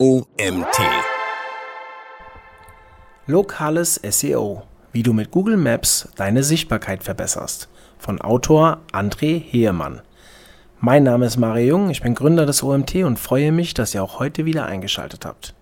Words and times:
OMT. 0.00 0.78
Lokales 3.26 4.00
SEO. 4.08 4.62
Wie 4.92 5.02
du 5.02 5.12
mit 5.12 5.32
Google 5.32 5.56
Maps 5.56 6.08
deine 6.14 6.44
Sichtbarkeit 6.44 7.02
verbesserst. 7.02 7.68
Von 7.98 8.20
Autor 8.20 8.78
André 8.92 9.42
Heemann. 9.42 10.02
Mein 10.78 11.02
Name 11.02 11.26
ist 11.26 11.36
Mario 11.36 11.66
Jung, 11.70 11.90
ich 11.90 12.00
bin 12.00 12.14
Gründer 12.14 12.46
des 12.46 12.62
OMT 12.62 12.94
und 13.02 13.18
freue 13.18 13.50
mich, 13.50 13.74
dass 13.74 13.92
ihr 13.92 14.04
auch 14.04 14.20
heute 14.20 14.44
wieder 14.44 14.66
eingeschaltet 14.66 15.26
habt. 15.26 15.52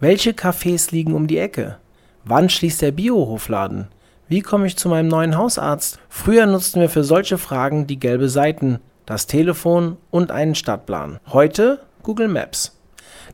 Welche 0.00 0.30
Cafés 0.30 0.90
liegen 0.90 1.12
um 1.12 1.26
die 1.26 1.36
Ecke? 1.36 1.76
Wann 2.24 2.48
schließt 2.48 2.80
der 2.80 2.92
Biohofladen? 2.92 3.88
Wie 4.26 4.40
komme 4.40 4.68
ich 4.68 4.78
zu 4.78 4.88
meinem 4.88 5.08
neuen 5.08 5.36
Hausarzt? 5.36 5.98
Früher 6.08 6.46
nutzten 6.46 6.80
wir 6.80 6.88
für 6.88 7.04
solche 7.04 7.36
Fragen 7.36 7.86
die 7.86 8.00
gelbe 8.00 8.30
Seiten, 8.30 8.78
das 9.04 9.26
Telefon 9.26 9.98
und 10.10 10.30
einen 10.30 10.54
Stadtplan. 10.54 11.20
Heute 11.26 11.80
Google 12.02 12.28
Maps. 12.28 12.75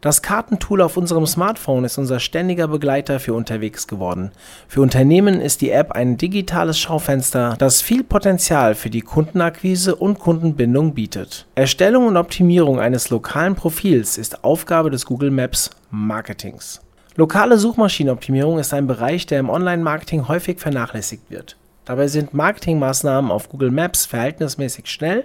Das 0.01 0.23
Kartentool 0.23 0.81
auf 0.81 0.97
unserem 0.97 1.27
Smartphone 1.27 1.85
ist 1.85 1.99
unser 1.99 2.19
ständiger 2.19 2.69
Begleiter 2.69 3.21
für 3.21 3.35
unterwegs 3.35 3.87
geworden. 3.87 4.33
Für 4.67 4.81
Unternehmen 4.81 5.41
ist 5.41 5.61
die 5.61 5.71
App 5.71 5.93
ein 5.93 6.17
digitales 6.17 6.79
Schaufenster, 6.79 7.57
das 7.59 7.83
viel 7.83 8.03
Potenzial 8.03 8.75
für 8.75 8.91
die 8.91 9.03
Kundenakquise 9.03 9.95
und 9.95 10.19
Kundenbindung 10.19 10.95
bietet. 10.95 11.47
Erstellung 11.55 12.07
und 12.07 12.17
Optimierung 12.17 12.81
eines 12.81 13.11
lokalen 13.11 13.55
Profils 13.55 14.19
ist 14.19 14.45
Aufgabe 14.45 14.91
des 14.91 15.07
Google 15.07 15.31
Maps 15.31 15.71
Marketings. 15.91 16.81
Lokale 17.15 17.59
Suchmaschinenoptimierung 17.59 18.59
ist 18.59 18.73
ein 18.73 18.87
Bereich, 18.87 19.27
der 19.27 19.39
im 19.39 19.51
Online-Marketing 19.51 20.29
häufig 20.29 20.59
vernachlässigt 20.59 21.31
wird. 21.31 21.57
Dabei 21.85 22.07
sind 22.07 22.33
Marketingmaßnahmen 22.33 23.31
auf 23.31 23.49
Google 23.49 23.73
Maps 23.73 24.07
verhältnismäßig 24.07 24.87
schnell 24.87 25.25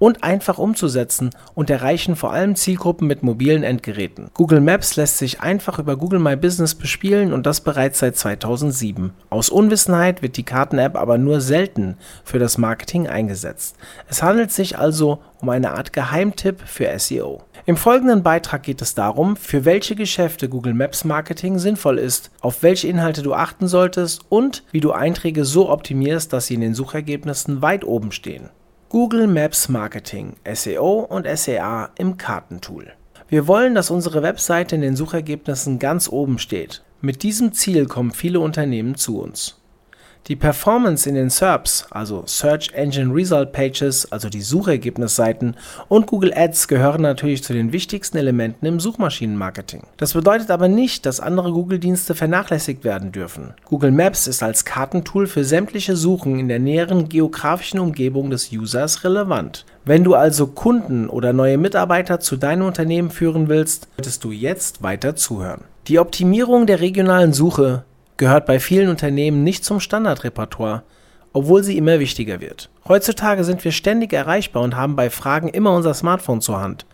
und 0.00 0.24
einfach 0.24 0.58
umzusetzen 0.58 1.30
und 1.54 1.70
erreichen 1.70 2.16
vor 2.16 2.32
allem 2.32 2.56
Zielgruppen 2.56 3.06
mit 3.06 3.22
mobilen 3.22 3.62
Endgeräten. 3.62 4.30
Google 4.34 4.60
Maps 4.60 4.96
lässt 4.96 5.18
sich 5.18 5.40
einfach 5.40 5.78
über 5.78 5.96
Google 5.96 6.18
My 6.18 6.34
Business 6.34 6.74
bespielen 6.74 7.32
und 7.32 7.46
das 7.46 7.60
bereits 7.60 8.00
seit 8.00 8.16
2007. 8.16 9.12
Aus 9.30 9.48
Unwissenheit 9.48 10.20
wird 10.20 10.36
die 10.36 10.42
Karten-App 10.42 10.96
aber 10.96 11.18
nur 11.18 11.40
selten 11.40 11.96
für 12.24 12.40
das 12.40 12.58
Marketing 12.58 13.06
eingesetzt. 13.06 13.76
Es 14.08 14.24
handelt 14.24 14.50
sich 14.50 14.76
also 14.76 15.20
um 15.40 15.50
eine 15.50 15.70
Art 15.70 15.92
Geheimtipp 15.92 16.62
für 16.66 16.98
SEO. 16.98 17.42
Im 17.64 17.76
folgenden 17.76 18.24
Beitrag 18.24 18.64
geht 18.64 18.82
es 18.82 18.96
darum, 18.96 19.36
für 19.36 19.64
welche 19.64 19.94
Geschäfte 19.94 20.48
Google 20.48 20.74
Maps 20.74 21.04
Marketing 21.04 21.60
sinnvoll 21.60 21.98
ist, 21.98 22.32
auf 22.40 22.64
welche 22.64 22.88
Inhalte 22.88 23.22
du 23.22 23.34
achten 23.34 23.68
solltest 23.68 24.22
und 24.30 24.64
wie 24.72 24.80
du 24.80 24.90
Einträge 24.90 25.44
so 25.44 25.70
optimierst, 25.70 26.32
dass 26.32 26.46
sie 26.46 26.54
in 26.54 26.60
den 26.60 26.74
Suchergebnissen 26.74 27.62
weit 27.62 27.84
oben 27.84 28.10
stehen. 28.10 28.48
Google 28.88 29.28
Maps 29.28 29.68
Marketing, 29.68 30.34
SEO 30.52 31.06
und 31.08 31.24
SEA 31.38 31.90
im 31.96 32.16
Kartentool. 32.16 32.94
Wir 33.28 33.46
wollen, 33.46 33.76
dass 33.76 33.90
unsere 33.90 34.24
Webseite 34.24 34.74
in 34.74 34.80
den 34.80 34.96
Suchergebnissen 34.96 35.78
ganz 35.78 36.08
oben 36.08 36.40
steht. 36.40 36.82
Mit 37.00 37.22
diesem 37.22 37.52
Ziel 37.52 37.86
kommen 37.86 38.10
viele 38.10 38.40
Unternehmen 38.40 38.96
zu 38.96 39.20
uns. 39.20 39.61
Die 40.28 40.36
Performance 40.36 41.08
in 41.08 41.16
den 41.16 41.30
SERPs, 41.30 41.86
also 41.90 42.22
Search 42.26 42.70
Engine 42.74 43.12
Result 43.12 43.50
Pages, 43.50 44.12
also 44.12 44.28
die 44.28 44.40
Suchergebnisseiten 44.40 45.56
und 45.88 46.06
Google 46.06 46.32
Ads 46.32 46.68
gehören 46.68 47.02
natürlich 47.02 47.42
zu 47.42 47.52
den 47.52 47.72
wichtigsten 47.72 48.18
Elementen 48.18 48.64
im 48.66 48.78
Suchmaschinenmarketing. 48.78 49.82
Das 49.96 50.12
bedeutet 50.12 50.52
aber 50.52 50.68
nicht, 50.68 51.06
dass 51.06 51.18
andere 51.18 51.50
Google-Dienste 51.50 52.14
vernachlässigt 52.14 52.84
werden 52.84 53.10
dürfen. 53.10 53.54
Google 53.64 53.90
Maps 53.90 54.28
ist 54.28 54.44
als 54.44 54.64
Kartentool 54.64 55.26
für 55.26 55.42
sämtliche 55.42 55.96
Suchen 55.96 56.38
in 56.38 56.46
der 56.46 56.60
näheren 56.60 57.08
geografischen 57.08 57.80
Umgebung 57.80 58.30
des 58.30 58.52
Users 58.52 59.02
relevant. 59.02 59.66
Wenn 59.84 60.04
du 60.04 60.14
also 60.14 60.46
Kunden 60.46 61.08
oder 61.08 61.32
neue 61.32 61.58
Mitarbeiter 61.58 62.20
zu 62.20 62.36
deinem 62.36 62.66
Unternehmen 62.66 63.10
führen 63.10 63.48
willst, 63.48 63.88
solltest 63.96 64.22
du 64.22 64.30
jetzt 64.30 64.84
weiter 64.84 65.16
zuhören. 65.16 65.62
Die 65.88 65.98
Optimierung 65.98 66.68
der 66.68 66.80
regionalen 66.80 67.32
Suche 67.32 67.82
gehört 68.16 68.46
bei 68.46 68.60
vielen 68.60 68.88
Unternehmen 68.88 69.44
nicht 69.44 69.64
zum 69.64 69.80
Standardrepertoire, 69.80 70.82
obwohl 71.32 71.62
sie 71.62 71.78
immer 71.78 71.98
wichtiger 71.98 72.40
wird. 72.40 72.70
Heutzutage 72.86 73.44
sind 73.44 73.64
wir 73.64 73.72
ständig 73.72 74.12
erreichbar 74.12 74.62
und 74.62 74.76
haben 74.76 74.96
bei 74.96 75.10
Fragen 75.10 75.48
immer 75.48 75.74
unser 75.74 75.94
Smartphone 75.94 76.40
zur 76.40 76.60
Hand. 76.60 76.86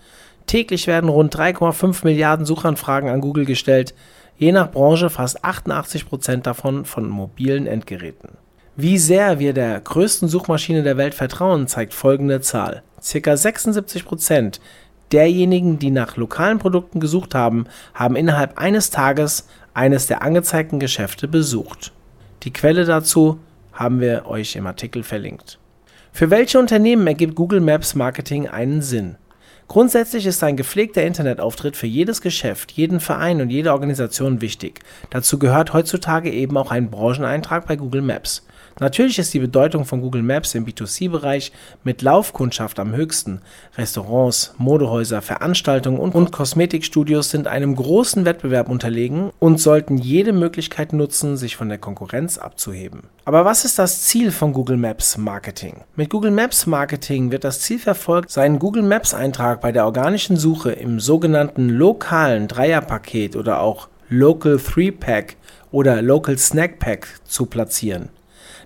Täglich 0.47 0.87
werden 0.87 1.11
rund 1.11 1.37
3,5 1.37 2.05
Milliarden 2.05 2.47
Suchanfragen 2.47 3.11
an 3.11 3.21
Google 3.21 3.45
gestellt, 3.45 3.95
je 4.37 4.53
nach 4.53 4.71
Branche 4.71 5.11
fast 5.11 5.45
88 5.45 6.09
Prozent 6.09 6.47
davon 6.47 6.85
von 6.85 7.09
mobilen 7.09 7.67
Endgeräten. 7.67 8.31
Wie 8.77 8.99
sehr 8.99 9.41
wir 9.41 9.53
der 9.53 9.81
größten 9.81 10.29
Suchmaschine 10.29 10.85
der 10.85 10.97
Welt 10.97 11.15
vertrauen, 11.15 11.67
zeigt 11.67 11.93
folgende 11.93 12.41
Zahl. 12.41 12.83
Circa 13.03 13.37
76 13.37 14.05
Prozent 14.05 14.61
derjenigen, 15.13 15.79
die 15.79 15.91
nach 15.91 16.17
lokalen 16.17 16.59
Produkten 16.59 17.01
gesucht 17.01 17.35
haben, 17.35 17.67
haben 17.95 18.17
innerhalb 18.17 18.59
eines 18.59 18.91
Tages 18.91 19.49
eines 19.75 20.07
der 20.07 20.23
angezeigten 20.23 20.81
Geschäfte 20.81 21.29
besucht. 21.29 21.93
Die 22.43 22.53
Quelle 22.53 22.85
dazu 22.85 23.39
haben 23.73 24.01
wir 24.01 24.27
euch 24.27 24.57
im 24.57 24.67
Artikel 24.67 25.03
verlinkt. 25.03 25.59
Für 26.13 26.31
welche 26.31 26.59
Unternehmen 26.59 27.07
ergibt 27.07 27.37
Google 27.37 27.61
Maps 27.61 27.95
Marketing 27.95 28.49
einen 28.49 28.83
Sinn? 28.83 29.17
Grundsätzlich 29.69 30.25
ist 30.25 30.43
ein 30.43 30.57
gepflegter 30.57 31.03
Internetauftritt 31.03 31.77
für 31.77 31.87
jedes 31.87 32.23
Geschäft, 32.23 32.73
jeden 32.73 33.01
Verein 33.01 33.43
und 33.43 33.51
jede 33.51 33.73
Organisation 33.73 34.41
wichtig. 34.41 34.81
Dazu 35.11 35.39
gehört 35.39 35.75
heutzutage 35.75 36.33
eben 36.33 36.57
auch 36.57 36.71
ein 36.71 36.91
Brancheneintrag 36.91 37.67
bei 37.67 37.77
Google 37.77 38.01
Maps. 38.01 38.47
Natürlich 38.81 39.19
ist 39.19 39.35
die 39.35 39.41
Bedeutung 39.41 39.85
von 39.85 40.01
Google 40.01 40.23
Maps 40.23 40.55
im 40.55 40.65
B2C-Bereich 40.65 41.53
mit 41.83 42.03
Laufkundschaft 42.03 42.79
am 42.79 42.95
höchsten. 42.95 43.41
Restaurants, 43.77 44.55
Modehäuser, 44.59 45.21
Veranstaltungen 45.21 45.99
und, 45.99 46.15
und 46.15 46.31
Kosmetikstudios 46.31 47.31
sind 47.31 47.49
einem 47.49 47.75
großen 47.75 48.25
Wettbewerb 48.25 48.69
unterlegen 48.69 49.31
und 49.39 49.61
sollten 49.61 49.99
jede 49.99 50.33
Möglichkeit 50.33 50.93
nutzen, 50.93 51.37
sich 51.37 51.57
von 51.57 51.69
der 51.69 51.79
Konkurrenz 51.79 52.39
abzuheben. 52.39 53.05
Aber 53.25 53.45
was 53.45 53.65
ist 53.65 53.79
das 53.79 54.03
Ziel 54.03 54.31
von 54.31 54.53
Google 54.53 54.77
Maps 54.77 55.19
Marketing? 55.19 55.83
Mit 55.97 56.11
Google 56.11 56.31
Maps 56.31 56.67
Marketing 56.67 57.31
wird 57.31 57.45
das 57.45 57.61
Ziel 57.61 57.79
verfolgt, 57.79 58.31
seinen 58.31 58.59
Google 58.59 58.83
Maps 58.83 59.13
Eintrag 59.13 59.61
bei 59.61 59.73
der 59.73 59.85
organischen 59.85 60.37
Suche 60.37 60.71
im 60.73 61.01
sogenannten 61.01 61.69
lokalen 61.69 62.49
Dreierpaket 62.49 63.37
oder 63.37 63.61
auch 63.61 63.89
Local 64.09 64.59
3 64.59 64.93
Pack 64.93 65.37
oder 65.71 66.01
Local 66.01 66.39
Snack 66.39 66.79
Pack 66.79 67.09
zu 67.25 67.47
platzieren. 67.47 68.09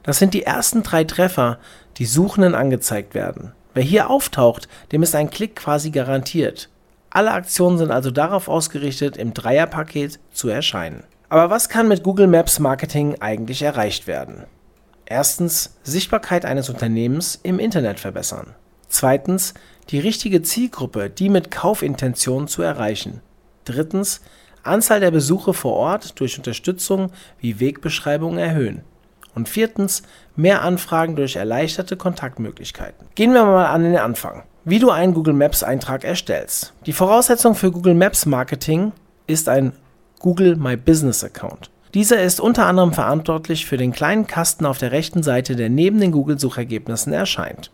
Das 0.02 0.18
sind 0.18 0.34
die 0.34 0.42
ersten 0.42 0.82
drei 0.82 1.04
Treffer, 1.04 1.58
die 1.98 2.06
Suchenden 2.06 2.54
angezeigt 2.54 3.14
werden. 3.14 3.52
Wer 3.74 3.82
hier 3.82 4.10
auftaucht, 4.10 4.68
dem 4.90 5.02
ist 5.02 5.14
ein 5.14 5.30
Klick 5.30 5.56
quasi 5.56 5.90
garantiert. 5.90 6.68
Alle 7.10 7.32
Aktionen 7.32 7.78
sind 7.78 7.90
also 7.90 8.10
darauf 8.10 8.48
ausgerichtet, 8.48 9.16
im 9.16 9.34
Dreierpaket 9.34 10.18
zu 10.32 10.48
erscheinen. 10.48 11.04
Aber 11.28 11.50
was 11.50 11.68
kann 11.68 11.88
mit 11.88 12.02
Google 12.02 12.26
Maps 12.26 12.58
Marketing 12.58 13.16
eigentlich 13.20 13.62
erreicht 13.62 14.06
werden? 14.06 14.44
Erstens 15.06 15.76
Sichtbarkeit 15.82 16.44
eines 16.44 16.68
Unternehmens 16.68 17.38
im 17.42 17.58
Internet 17.58 18.00
verbessern. 18.00 18.54
Zweitens 18.88 19.54
die 19.91 19.98
richtige 19.98 20.42
Zielgruppe, 20.42 21.10
die 21.10 21.28
mit 21.28 21.50
Kaufintention 21.50 22.48
zu 22.48 22.62
erreichen. 22.62 23.20
Drittens 23.64 24.20
Anzahl 24.62 25.00
der 25.00 25.10
Besuche 25.10 25.54
vor 25.54 25.74
Ort 25.74 26.20
durch 26.20 26.38
Unterstützung 26.38 27.10
wie 27.41 27.60
Wegbeschreibungen 27.60 28.38
erhöhen. 28.38 28.82
Und 29.34 29.48
viertens, 29.48 30.03
mehr 30.37 30.62
Anfragen 30.62 31.16
durch 31.16 31.37
erleichterte 31.37 31.97
Kontaktmöglichkeiten. 31.97 33.09
Gehen 33.15 33.32
wir 33.32 33.44
mal 33.44 33.66
an 33.66 33.82
den 33.82 33.97
Anfang. 33.97 34.43
Wie 34.65 34.78
du 34.78 34.91
einen 34.91 35.15
Google 35.15 35.34
Maps 35.34 35.62
Eintrag 35.62 36.04
erstellst. 36.04 36.72
Die 36.87 36.93
Voraussetzung 36.93 37.54
für 37.54 37.72
Google 37.72 37.94
Maps 37.94 38.26
Marketing 38.26 38.92
ist 39.26 39.48
ein 39.48 39.72
Google 40.19 40.56
My 40.56 40.76
Business 40.76 41.25
Account. 41.25 41.71
Dieser 41.94 42.22
ist 42.22 42.41
unter 42.41 42.66
anderem 42.66 42.92
verantwortlich 42.92 43.66
für 43.66 43.76
den 43.76 43.92
kleinen 43.92 44.26
Kasten 44.26 44.65
auf 44.65 44.78
der 44.78 44.92
rechten 44.92 45.22
Seite, 45.22 45.56
der 45.56 45.69
neben 45.69 46.00
den 46.00 46.12
Google-Suchergebnissen 46.12 47.12
erscheint. 47.12 47.71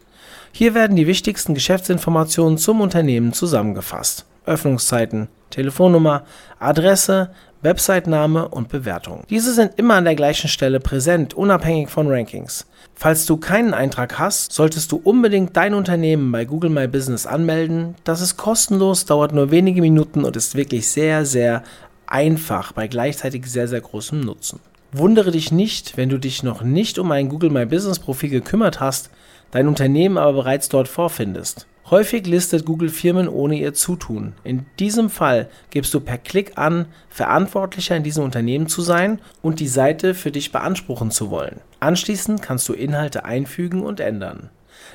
Hier 0.51 0.75
werden 0.75 0.97
die 0.97 1.07
wichtigsten 1.07 1.55
Geschäftsinformationen 1.55 2.59
zum 2.59 2.81
Unternehmen 2.81 3.33
zusammengefasst. 3.33 4.25
Öffnungszeiten, 4.47 5.29
Telefonnummer, 5.51 6.25
Adresse, 6.59 7.31
Website-Name 7.62 8.49
und 8.49 8.69
Bewertung. 8.69 9.25
Diese 9.31 9.52
sind 9.52 9.72
immer 9.76 9.94
an 9.94 10.05
der 10.05 10.14
gleichen 10.14 10.49
Stelle 10.49 10.81
präsent, 10.81 11.34
unabhängig 11.34 11.88
von 11.88 12.08
Rankings. 12.08 12.66
Falls 12.94 13.26
du 13.26 13.37
keinen 13.37 13.75
Eintrag 13.75 14.19
hast, 14.19 14.52
solltest 14.52 14.90
du 14.93 15.00
unbedingt 15.02 15.56
dein 15.56 15.75
Unternehmen 15.75 16.32
bei 16.32 16.44
Google 16.44 16.70
My 16.70 16.88
Business 16.88 17.26
anmelden. 17.26 17.94
Das 18.05 18.20
ist 18.20 18.37
kostenlos, 18.37 19.05
dauert 19.05 19.32
nur 19.32 19.50
wenige 19.50 19.81
Minuten 19.81 20.25
und 20.25 20.37
ist 20.37 20.55
wirklich 20.55 20.88
sehr, 20.88 21.25
sehr 21.25 21.62
einfach 22.06 22.72
bei 22.72 22.88
gleichzeitig 22.88 23.46
sehr, 23.46 23.69
sehr 23.69 23.81
großem 23.81 24.20
Nutzen. 24.20 24.60
Wundere 24.90 25.31
dich 25.31 25.52
nicht, 25.52 25.96
wenn 25.96 26.08
du 26.08 26.19
dich 26.19 26.43
noch 26.43 26.62
nicht 26.62 26.99
um 26.99 27.12
ein 27.12 27.28
Google 27.28 27.50
My 27.50 27.66
Business 27.66 27.99
Profil 27.99 28.31
gekümmert 28.31 28.81
hast, 28.81 29.10
dein 29.50 29.69
Unternehmen 29.69 30.19
aber 30.19 30.33
bereits 30.33 30.69
dort 30.69 30.89
vorfindest. 30.89 31.67
Häufig 31.91 32.27
listet 32.27 32.67
Google 32.67 32.91
Firmen 32.91 33.29
ohne 33.29 33.56
ihr 33.56 33.73
Zutun. 33.73 34.35
In 34.45 34.67
diesem 34.79 35.09
Fall 35.09 35.49
gibst 35.71 35.95
du 35.95 36.00
per 36.00 36.19
Klick 36.19 36.59
an, 36.59 36.87
Verantwortlicher 37.09 37.97
in 37.97 38.03
diesem 38.03 38.25
Unternehmen 38.25 38.69
zu 38.69 38.83
sein 38.83 39.21
und 39.41 39.59
die 39.59 39.69
Seite 39.69 40.12
für 40.12 40.31
dich 40.31 40.53
beanspruchen 40.53 41.11
zu 41.11 41.31
wollen. 41.31 41.61
Anschließend 41.81 42.43
kannst 42.43 42.69
du 42.69 42.75
Inhalte 42.75 43.25
einfügen 43.25 43.83
und 43.83 44.00
ändern. 44.00 44.50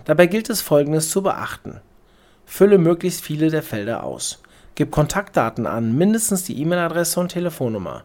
Dabei 0.05 0.27
gilt 0.27 0.51
es 0.51 0.61
folgendes 0.61 1.09
zu 1.09 1.23
beachten. 1.23 1.81
Fülle 2.45 2.77
möglichst 2.77 3.21
viele 3.21 3.49
der 3.49 3.63
Felder 3.63 4.03
aus. 4.03 4.43
Gib 4.75 4.91
Kontaktdaten 4.91 5.65
an, 5.65 5.97
mindestens 5.97 6.43
die 6.43 6.61
E-Mail-Adresse 6.61 7.19
und 7.19 7.29
Telefonnummer. 7.29 8.03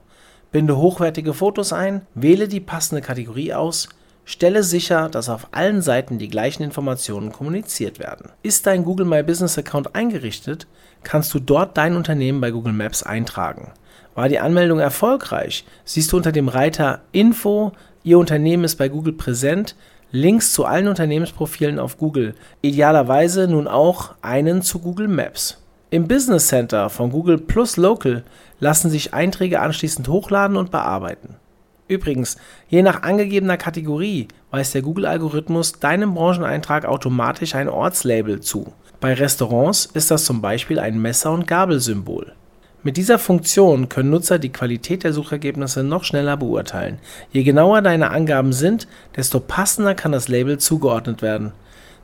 Binde 0.51 0.79
hochwertige 0.79 1.35
Fotos 1.35 1.75
ein, 1.75 2.07
wähle 2.15 2.49
die 2.49 2.61
passende 2.61 3.03
Kategorie 3.03 3.53
aus, 3.53 3.91
stelle 4.29 4.63
sicher, 4.63 5.09
dass 5.09 5.31
auf 5.31 5.49
allen 5.53 5.81
Seiten 5.81 6.19
die 6.19 6.29
gleichen 6.29 6.63
Informationen 6.63 7.33
kommuniziert 7.33 7.99
werden. 7.99 8.29
Ist 8.43 8.67
dein 8.67 8.85
Google 8.85 9.07
My 9.07 9.23
Business 9.23 9.57
Account 9.57 9.95
eingerichtet, 9.95 10.67
kannst 11.03 11.33
du 11.33 11.39
dort 11.39 11.79
dein 11.79 11.97
Unternehmen 11.97 12.43
bei 12.43 12.51
Google 12.51 12.75
Maps 12.75 13.03
eintragen. 13.03 13.73
War 14.15 14.29
die 14.29 14.39
Anmeldung 14.39 14.81
erfolgreich, 14.81 15.65
siehst 15.87 16.13
du 16.13 16.19
unter 16.19 16.31
dem 16.31 16.49
Reiter 16.49 17.01
Info, 17.11 17.73
Ihr 18.05 18.19
Unternehmen 18.19 18.65
ist 18.65 18.77
bei 18.77 18.91
Google 18.91 19.15
präsent, 19.15 19.75
Links 20.13 20.53
zu 20.53 20.67
allen 20.67 20.89
Unternehmensprofilen 20.89 21.79
auf 21.79 21.97
Google, 21.97 22.35
idealerweise 22.61 23.49
nun 23.49 23.67
auch 23.67 24.15
einen 24.21 24.61
zu 24.61 24.79
Google 24.79 25.09
Maps. 25.09 25.63
Im 25.89 26.07
Business 26.07 26.49
Center 26.49 26.91
von 26.91 27.11
Google 27.11 27.39
Plus 27.39 27.79
Local 27.79 28.25
lassen 28.61 28.91
sich 28.91 29.15
Einträge 29.15 29.61
anschließend 29.61 30.07
hochladen 30.07 30.59
und 30.59 30.71
bearbeiten. 30.71 31.37
Übrigens, 31.89 32.37
je 32.69 32.83
nach 32.83 33.03
angegebener 33.03 33.57
Kategorie 33.57 34.29
weist 34.51 34.75
der 34.75 34.83
Google-Algorithmus 34.83 35.73
deinem 35.73 36.15
Brancheneintrag 36.15 36.85
automatisch 36.85 37.55
ein 37.55 37.69
Ortslabel 37.69 38.41
zu. 38.41 38.73
Bei 39.01 39.15
Restaurants 39.15 39.87
ist 39.87 40.11
das 40.11 40.25
zum 40.25 40.43
Beispiel 40.43 40.79
ein 40.79 41.01
Messer- 41.01 41.33
und 41.33 41.47
Gabelsymbol. 41.47 42.33
Mit 42.83 42.97
dieser 42.97 43.19
Funktion 43.19 43.89
können 43.89 44.11
Nutzer 44.11 44.39
die 44.39 44.53
Qualität 44.53 45.03
der 45.03 45.13
Suchergebnisse 45.13 45.83
noch 45.83 46.05
schneller 46.05 46.37
beurteilen. 46.37 46.99
Je 47.33 47.43
genauer 47.43 47.83
deine 47.83 48.11
Angaben 48.11 48.53
sind, 48.53 48.87
desto 49.17 49.41
passender 49.41 49.95
kann 49.95 50.13
das 50.13 50.29
Label 50.29 50.59
zugeordnet 50.59 51.23
werden. 51.23 51.53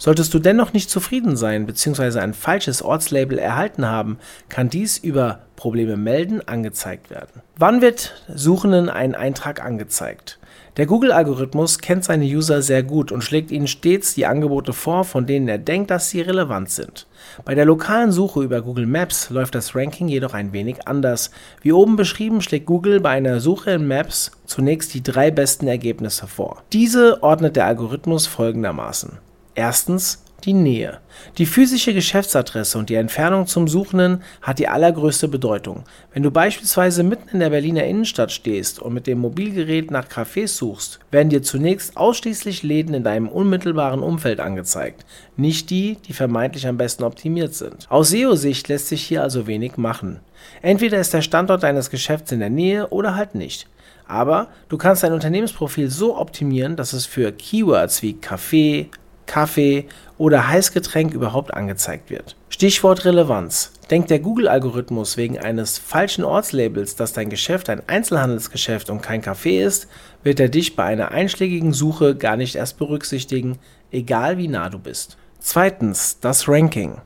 Solltest 0.05 0.35
du 0.35 0.39
dennoch 0.39 0.75
nicht 0.75 0.91
zufrieden 0.91 1.35
sein 1.35 1.65
bzw. 1.65 2.19
ein 2.19 2.35
falsches 2.35 2.83
Ortslabel 2.83 3.39
erhalten 3.39 3.87
haben, 3.87 4.19
kann 4.51 4.69
dies 4.69 4.99
über 4.99 5.39
Probleme 5.57 5.97
melden 5.97 6.47
angezeigt 6.47 7.09
werden. 7.09 7.41
Wann 7.57 7.81
wird 7.81 8.13
Suchenden 8.29 8.91
ein 8.91 9.15
Eintrag 9.15 9.65
angezeigt? 9.65 10.39
Der 10.77 10.85
Google-Algorithmus 10.85 11.79
kennt 11.79 12.05
seine 12.05 12.27
User 12.27 12.61
sehr 12.61 12.83
gut 12.83 13.13
und 13.13 13.25
schlägt 13.25 13.51
ihnen 13.51 13.67
stets 13.67 14.15
die 14.15 14.27
Angebote 14.27 14.75
vor, 14.75 15.05
von 15.05 15.25
denen 15.25 15.49
er 15.49 15.57
denkt, 15.57 15.91
dass 15.91 16.11
sie 16.11 16.21
relevant 16.21 16.69
sind. 16.69 17.07
Bei 17.47 17.55
der 17.55 17.65
lokalen 17.65 18.13
Suche 18.13 18.43
über 18.43 18.61
Google 18.61 18.85
Maps 18.85 19.31
läuft 19.31 19.55
das 19.55 19.75
Ranking 19.75 20.09
jedoch 20.09 20.35
ein 20.35 20.53
wenig 20.53 20.87
anders. 20.87 21.31
Wie 21.63 21.73
oben 21.73 21.97
beschrieben 21.97 22.43
schlägt 22.43 22.67
Google 22.67 23.01
bei 23.01 23.09
einer 23.09 23.41
Suche 23.41 23.71
in 23.71 23.89
Maps 23.89 24.33
zunächst 24.45 24.93
die 24.93 25.03
drei 25.03 25.31
besten 25.31 25.67
Ergebnisse 25.67 26.27
vor. 26.27 26.63
Diese 26.75 27.23
ordnet 27.23 27.57
der 27.57 27.65
Algorithmus 27.65 28.27
folgendermaßen. 28.27 29.25
Erstens 29.55 30.25
die 30.45 30.53
Nähe. 30.53 30.99
Die 31.39 31.47
physische 31.47 31.95
Geschäftsadresse 31.95 32.79
und 32.79 32.91
die 32.91 32.97
Entfernung 32.97 33.47
zum 33.47 33.67
Suchenden 33.69 34.23
hat 34.43 34.59
die 34.59 34.69
allergrößte 34.69 35.29
Bedeutung. 35.29 35.85
Wenn 36.13 36.23
du 36.23 36.31
beispielsweise 36.31 37.03
mitten 37.03 37.29
in 37.31 37.41
der 37.41 37.51
Berliner 37.51 37.85
Innenstadt 37.85 38.33
stehst 38.33 38.79
und 38.81 38.95
mit 38.95 39.07
dem 39.07 39.19
Mobilgerät 39.19 39.91
nach 39.91 40.07
Cafés 40.07 40.49
suchst, 40.49 41.01
werden 41.11 41.31
dir 41.31 41.43
zunächst 41.43 41.97
ausschließlich 41.97 42.63
Läden 42.63 42.95
in 42.95 43.05
deinem 43.05 43.29
unmittelbaren 43.29 44.01
Umfeld 44.01 44.41
angezeigt, 44.41 45.05
nicht 45.37 45.71
die, 45.71 45.97
die 46.07 46.13
vermeintlich 46.13 46.67
am 46.67 46.77
besten 46.77 47.05
optimiert 47.05 47.55
sind. 47.55 47.87
Aus 47.91 48.11
SEO-Sicht 48.11 48.69
lässt 48.69 48.89
sich 48.89 49.03
hier 49.03 49.23
also 49.23 49.47
wenig 49.47 49.77
machen. 49.77 50.21
Entweder 50.63 50.99
ist 50.99 51.15
der 51.15 51.23
Standort 51.23 51.63
deines 51.63 51.91
Geschäfts 51.91 52.33
in 52.33 52.41
der 52.41 52.51
Nähe 52.51 52.89
oder 52.89 53.15
halt 53.15 53.35
nicht. 53.35 53.67
Aber 54.07 54.49
du 54.69 54.77
kannst 54.77 55.03
dein 55.03 55.15
Unternehmensprofil 55.15 55.89
so 55.89 56.19
optimieren, 56.19 56.77
dass 56.77 56.93
es 56.93 57.07
für 57.07 57.33
Keywords 57.33 58.03
wie 58.03 58.13
Kaffee, 58.13 58.91
Kaffee 59.27 59.87
oder 60.19 60.49
Heißgetränk 60.49 61.13
überhaupt 61.13 61.53
angezeigt 61.55 62.11
wird. 62.11 62.37
Stichwort 62.49 63.05
Relevanz. 63.05 63.73
Denkt 63.91 64.11
der 64.11 64.21
Google-Algorithmus 64.21 65.17
wegen 65.17 65.39
eines 65.39 65.79
falschen 65.79 66.25
Ortslabels, 66.25 66.97
dass 66.97 67.13
dein 67.13 67.29
Geschäft 67.29 67.69
ein 67.69 67.83
Einzelhandelsgeschäft 67.87 68.91
und 68.91 69.03
kein 69.03 69.23
Café 69.23 69.65
ist, 69.65 69.89
wird 70.23 70.41
er 70.41 70.49
dich 70.49 70.75
bei 70.75 70.85
einer 70.85 71.11
einschlägigen 71.11 71.73
Suche 71.73 72.15
gar 72.15 72.37
nicht 72.37 72.55
erst 72.55 72.79
berücksichtigen, 72.79 73.59
egal 73.91 74.39
wie 74.39 74.49
nah 74.49 74.71
du 74.71 74.79
bist. 74.79 75.17
Zweitens, 75.41 76.19
das 76.21 76.49
Ranking. 76.49 76.99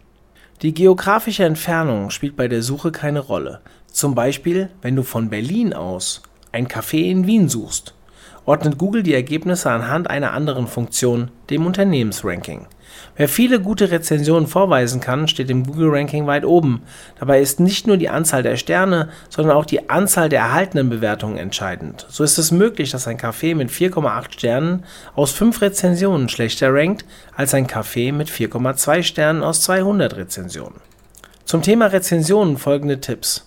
Die 0.62 0.74
geografische 0.74 1.44
Entfernung 1.44 2.10
spielt 2.10 2.36
bei 2.36 2.46
der 2.46 2.62
Suche 2.62 2.92
keine 2.92 3.20
Rolle. 3.20 3.60
Zum 3.90 4.14
Beispiel, 4.14 4.70
wenn 4.82 4.94
du 4.94 5.02
von 5.02 5.30
Berlin 5.30 5.72
aus 5.72 6.22
ein 6.52 6.68
Café 6.68 7.10
in 7.10 7.26
Wien 7.26 7.48
suchst 7.48 7.94
ordnet 8.48 8.78
Google 8.78 9.02
die 9.02 9.12
Ergebnisse 9.12 9.70
anhand 9.70 10.08
einer 10.08 10.32
anderen 10.32 10.66
Funktion, 10.66 11.30
dem 11.50 11.66
Unternehmensranking. 11.66 12.66
Wer 13.14 13.28
viele 13.28 13.60
gute 13.60 13.90
Rezensionen 13.90 14.46
vorweisen 14.46 15.00
kann, 15.00 15.28
steht 15.28 15.50
im 15.50 15.64
Google-Ranking 15.64 16.26
weit 16.26 16.46
oben. 16.46 16.82
Dabei 17.18 17.42
ist 17.42 17.60
nicht 17.60 17.86
nur 17.86 17.98
die 17.98 18.08
Anzahl 18.08 18.42
der 18.42 18.56
Sterne, 18.56 19.10
sondern 19.28 19.54
auch 19.54 19.66
die 19.66 19.90
Anzahl 19.90 20.30
der 20.30 20.40
erhaltenen 20.40 20.88
Bewertungen 20.88 21.36
entscheidend. 21.36 22.06
So 22.08 22.24
ist 22.24 22.38
es 22.38 22.50
möglich, 22.50 22.90
dass 22.90 23.06
ein 23.06 23.18
Café 23.18 23.54
mit 23.54 23.70
4,8 23.70 24.32
Sternen 24.32 24.84
aus 25.14 25.32
5 25.32 25.60
Rezensionen 25.60 26.30
schlechter 26.30 26.72
rankt 26.72 27.04
als 27.36 27.52
ein 27.52 27.66
Café 27.66 28.14
mit 28.14 28.30
4,2 28.30 29.02
Sternen 29.02 29.42
aus 29.42 29.60
200 29.62 30.16
Rezensionen. 30.16 30.80
Zum 31.44 31.60
Thema 31.60 31.86
Rezensionen 31.86 32.56
folgende 32.56 33.00
Tipps. 33.00 33.46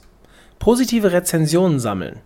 Positive 0.60 1.12
Rezensionen 1.12 1.80
sammeln. 1.80 2.20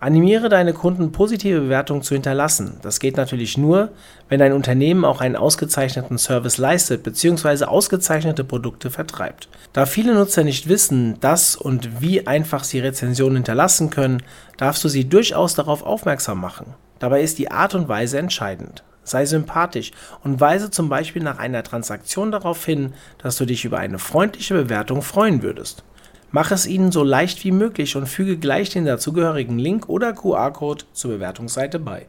Animiere 0.00 0.48
deine 0.48 0.74
Kunden, 0.74 1.10
positive 1.10 1.60
Bewertungen 1.60 2.02
zu 2.02 2.14
hinterlassen. 2.14 2.78
Das 2.82 3.00
geht 3.00 3.16
natürlich 3.16 3.58
nur, 3.58 3.90
wenn 4.28 4.38
dein 4.38 4.52
Unternehmen 4.52 5.04
auch 5.04 5.20
einen 5.20 5.34
ausgezeichneten 5.34 6.18
Service 6.18 6.56
leistet 6.56 7.02
bzw. 7.02 7.64
ausgezeichnete 7.64 8.44
Produkte 8.44 8.90
vertreibt. 8.90 9.48
Da 9.72 9.86
viele 9.86 10.14
Nutzer 10.14 10.44
nicht 10.44 10.68
wissen, 10.68 11.18
dass 11.20 11.56
und 11.56 12.00
wie 12.00 12.28
einfach 12.28 12.62
sie 12.62 12.78
Rezensionen 12.78 13.38
hinterlassen 13.38 13.90
können, 13.90 14.22
darfst 14.56 14.84
du 14.84 14.88
sie 14.88 15.08
durchaus 15.08 15.54
darauf 15.54 15.82
aufmerksam 15.82 16.40
machen. 16.40 16.74
Dabei 17.00 17.22
ist 17.22 17.38
die 17.38 17.50
Art 17.50 17.74
und 17.74 17.88
Weise 17.88 18.18
entscheidend. 18.18 18.84
Sei 19.02 19.26
sympathisch 19.26 19.90
und 20.22 20.38
weise 20.38 20.70
zum 20.70 20.88
Beispiel 20.88 21.22
nach 21.22 21.38
einer 21.38 21.64
Transaktion 21.64 22.30
darauf 22.30 22.64
hin, 22.64 22.92
dass 23.20 23.36
du 23.36 23.46
dich 23.46 23.64
über 23.64 23.78
eine 23.78 23.98
freundliche 23.98 24.54
Bewertung 24.54 25.02
freuen 25.02 25.42
würdest. 25.42 25.82
Mach 26.30 26.50
es 26.50 26.66
ihnen 26.66 26.92
so 26.92 27.02
leicht 27.02 27.42
wie 27.44 27.52
möglich 27.52 27.96
und 27.96 28.06
füge 28.06 28.36
gleich 28.36 28.70
den 28.70 28.84
dazugehörigen 28.84 29.58
Link 29.58 29.88
oder 29.88 30.12
QR-Code 30.12 30.84
zur 30.92 31.12
Bewertungsseite 31.12 31.78
bei. 31.78 32.06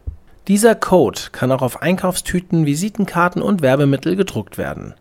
Dieser 0.47 0.75
Code 0.75 1.19
kann 1.31 1.51
auch 1.51 1.61
auf 1.61 1.81
Einkaufstüten, 1.81 2.65
Visitenkarten 2.65 3.41
und 3.41 3.61
Werbemittel 3.61 4.15
gedruckt 4.15 4.57
werden. 4.57 4.95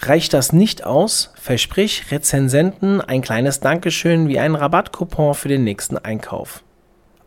Reicht 0.00 0.32
das 0.32 0.52
nicht 0.52 0.84
aus, 0.84 1.32
versprich 1.36 2.10
Rezensenten 2.10 3.00
ein 3.00 3.22
kleines 3.22 3.60
Dankeschön 3.60 4.28
wie 4.28 4.38
einen 4.38 4.54
Rabattcoupon 4.54 5.34
für 5.34 5.48
den 5.48 5.62
nächsten 5.64 5.96
Einkauf. 5.98 6.62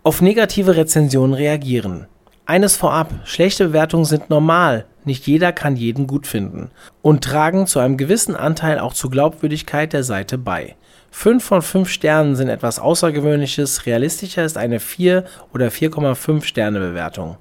Auf 0.03 0.21
negative 0.21 0.75
Rezensionen 0.75 1.33
reagieren. 1.33 2.07
Eines 2.45 2.75
vorab, 2.75 3.09
schlechte 3.23 3.67
Bewertungen 3.67 4.05
sind 4.05 4.29
normal, 4.29 4.85
nicht 5.05 5.27
jeder 5.27 5.51
kann 5.51 5.75
jeden 5.75 6.07
gut 6.07 6.27
finden 6.27 6.71
und 7.01 7.23
tragen 7.23 7.67
zu 7.67 7.79
einem 7.79 7.97
gewissen 7.97 8.35
Anteil 8.35 8.79
auch 8.79 8.93
zur 8.93 9.11
Glaubwürdigkeit 9.11 9.93
der 9.93 10.03
Seite 10.03 10.37
bei. 10.37 10.75
5 11.11 11.43
von 11.43 11.61
5 11.61 11.89
Sternen 11.89 12.35
sind 12.35 12.49
etwas 12.49 12.79
Außergewöhnliches, 12.79 13.85
realistischer 13.85 14.43
ist 14.43 14.57
eine 14.57 14.79
4 14.79 15.25
oder 15.53 15.67
4,5 15.67 16.43
Sterne 16.43 16.79
Bewertung. 16.79 17.37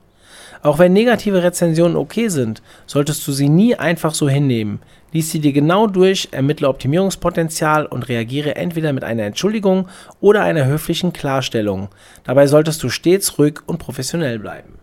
Auch 0.62 0.78
wenn 0.78 0.92
negative 0.92 1.42
Rezensionen 1.42 1.96
okay 1.96 2.28
sind, 2.28 2.62
solltest 2.86 3.26
du 3.26 3.32
sie 3.32 3.48
nie 3.48 3.74
einfach 3.74 4.14
so 4.14 4.28
hinnehmen. 4.28 4.80
Lies 5.12 5.30
sie 5.30 5.40
dir 5.40 5.52
genau 5.52 5.88
durch, 5.88 6.28
ermittle 6.30 6.68
Optimierungspotenzial 6.68 7.86
und 7.86 8.08
reagiere 8.08 8.54
entweder 8.54 8.92
mit 8.92 9.02
einer 9.02 9.24
Entschuldigung 9.24 9.88
oder 10.20 10.42
einer 10.42 10.66
höflichen 10.66 11.12
Klarstellung. 11.12 11.88
Dabei 12.24 12.46
solltest 12.46 12.82
du 12.82 12.90
stets 12.90 13.38
ruhig 13.38 13.60
und 13.66 13.78
professionell 13.78 14.38
bleiben. 14.38 14.81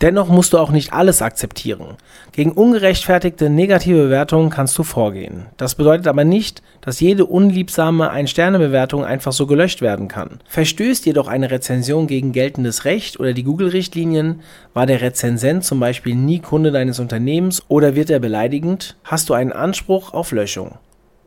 Dennoch 0.00 0.28
musst 0.28 0.54
du 0.54 0.58
auch 0.58 0.70
nicht 0.70 0.94
alles 0.94 1.20
akzeptieren. 1.20 1.98
Gegen 2.32 2.52
ungerechtfertigte 2.52 3.50
negative 3.50 4.04
Bewertungen 4.04 4.48
kannst 4.48 4.78
du 4.78 4.82
vorgehen. 4.82 5.46
Das 5.58 5.74
bedeutet 5.74 6.06
aber 6.06 6.24
nicht, 6.24 6.62
dass 6.80 7.00
jede 7.00 7.26
unliebsame 7.26 8.08
Ein-Sterne-Bewertung 8.08 9.04
einfach 9.04 9.32
so 9.32 9.46
gelöscht 9.46 9.82
werden 9.82 10.08
kann. 10.08 10.40
Verstößt 10.46 11.04
jedoch 11.04 11.28
eine 11.28 11.50
Rezension 11.50 12.06
gegen 12.06 12.32
geltendes 12.32 12.86
Recht 12.86 13.20
oder 13.20 13.34
die 13.34 13.44
Google-Richtlinien, 13.44 14.40
war 14.72 14.86
der 14.86 15.02
Rezensent 15.02 15.64
zum 15.64 15.80
Beispiel 15.80 16.14
nie 16.14 16.38
Kunde 16.38 16.70
deines 16.70 16.98
Unternehmens 16.98 17.62
oder 17.68 17.94
wird 17.94 18.08
er 18.08 18.20
beleidigend, 18.20 18.96
hast 19.04 19.28
du 19.28 19.34
einen 19.34 19.52
Anspruch 19.52 20.14
auf 20.14 20.32
Löschung. 20.32 20.78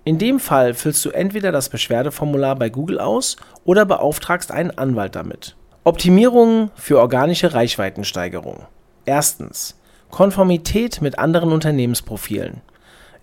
In 0.03 0.17
dem 0.17 0.39
Fall 0.39 0.73
füllst 0.73 1.05
du 1.05 1.11
entweder 1.11 1.51
das 1.51 1.69
Beschwerdeformular 1.69 2.55
bei 2.55 2.69
Google 2.69 2.99
aus 2.99 3.37
oder 3.65 3.85
beauftragst 3.85 4.51
einen 4.51 4.71
Anwalt 4.71 5.15
damit. 5.15 5.55
Optimierungen 5.85 6.71
für 6.75 6.99
organische 6.99 7.53
Reichweitensteigerung. 7.53 8.65
Erstens. 9.05 9.77
Konformität 10.09 11.01
mit 11.01 11.19
anderen 11.19 11.51
Unternehmensprofilen. 11.51 12.61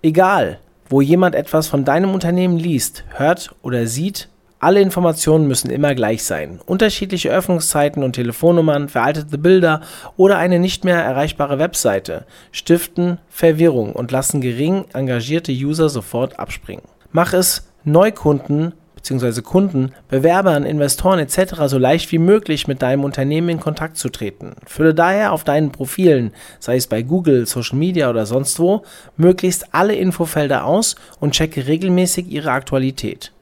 Egal, 0.02 0.58
wo 0.86 1.00
jemand 1.00 1.34
etwas 1.34 1.68
von 1.68 1.86
deinem 1.86 2.12
Unternehmen 2.12 2.58
liest, 2.58 3.04
hört 3.14 3.54
oder 3.62 3.86
sieht, 3.86 4.28
alle 4.58 4.82
Informationen 4.82 5.48
müssen 5.48 5.70
immer 5.70 5.94
gleich 5.94 6.22
sein. 6.22 6.60
Unterschiedliche 6.66 7.30
Öffnungszeiten 7.30 8.02
und 8.02 8.12
Telefonnummern, 8.12 8.90
veraltete 8.90 9.38
Bilder 9.38 9.80
oder 10.18 10.36
eine 10.36 10.58
nicht 10.58 10.84
mehr 10.84 11.02
erreichbare 11.02 11.58
Webseite 11.58 12.26
stiften 12.52 13.16
Verwirrung 13.30 13.94
und 13.94 14.10
lassen 14.10 14.42
gering 14.42 14.84
engagierte 14.92 15.52
User 15.52 15.88
sofort 15.88 16.38
abspringen. 16.38 16.84
Mach 17.10 17.32
es 17.32 17.72
Neukunden 17.84 18.74
bzw. 19.02 19.42
Kunden, 19.42 19.92
Bewerbern, 20.08 20.64
Investoren 20.64 21.18
etc. 21.18 21.66
so 21.66 21.78
leicht 21.78 22.10
wie 22.12 22.18
möglich 22.18 22.68
mit 22.68 22.82
deinem 22.82 23.04
Unternehmen 23.04 23.48
in 23.48 23.60
Kontakt 23.60 23.96
zu 23.96 24.08
treten. 24.08 24.52
Fülle 24.66 24.94
daher 24.94 25.32
auf 25.32 25.44
deinen 25.44 25.72
Profilen, 25.72 26.32
sei 26.58 26.76
es 26.76 26.86
bei 26.86 27.02
Google, 27.02 27.46
Social 27.46 27.78
Media 27.78 28.10
oder 28.10 28.26
sonst 28.26 28.58
wo, 28.58 28.82
möglichst 29.16 29.74
alle 29.74 29.94
Infofelder 29.94 30.64
aus 30.64 30.96
und 31.18 31.32
checke 31.32 31.66
regelmäßig 31.66 32.28
ihre 32.28 32.52
Aktualität. 32.52 33.32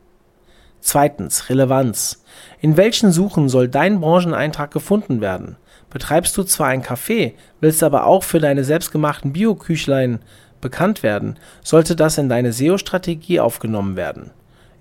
Zweitens, 0.80 1.50
Relevanz. 1.50 2.22
In 2.60 2.76
welchen 2.76 3.12
Suchen 3.12 3.48
soll 3.48 3.68
dein 3.68 4.00
Brancheneintrag 4.00 4.70
gefunden 4.70 5.20
werden? 5.20 5.56
Betreibst 5.90 6.36
du 6.36 6.44
zwar 6.44 6.68
ein 6.68 6.82
Café, 6.82 7.32
willst 7.60 7.82
aber 7.82 8.06
auch 8.06 8.22
für 8.22 8.38
deine 8.38 8.62
selbstgemachten 8.62 9.32
Bio-Küchlein 9.32 10.20
bekannt 10.60 11.02
werden, 11.02 11.38
sollte 11.62 11.96
das 11.96 12.18
in 12.18 12.28
deine 12.28 12.52
SEO-Strategie 12.52 13.40
aufgenommen 13.40 13.96
werden. 13.96 14.30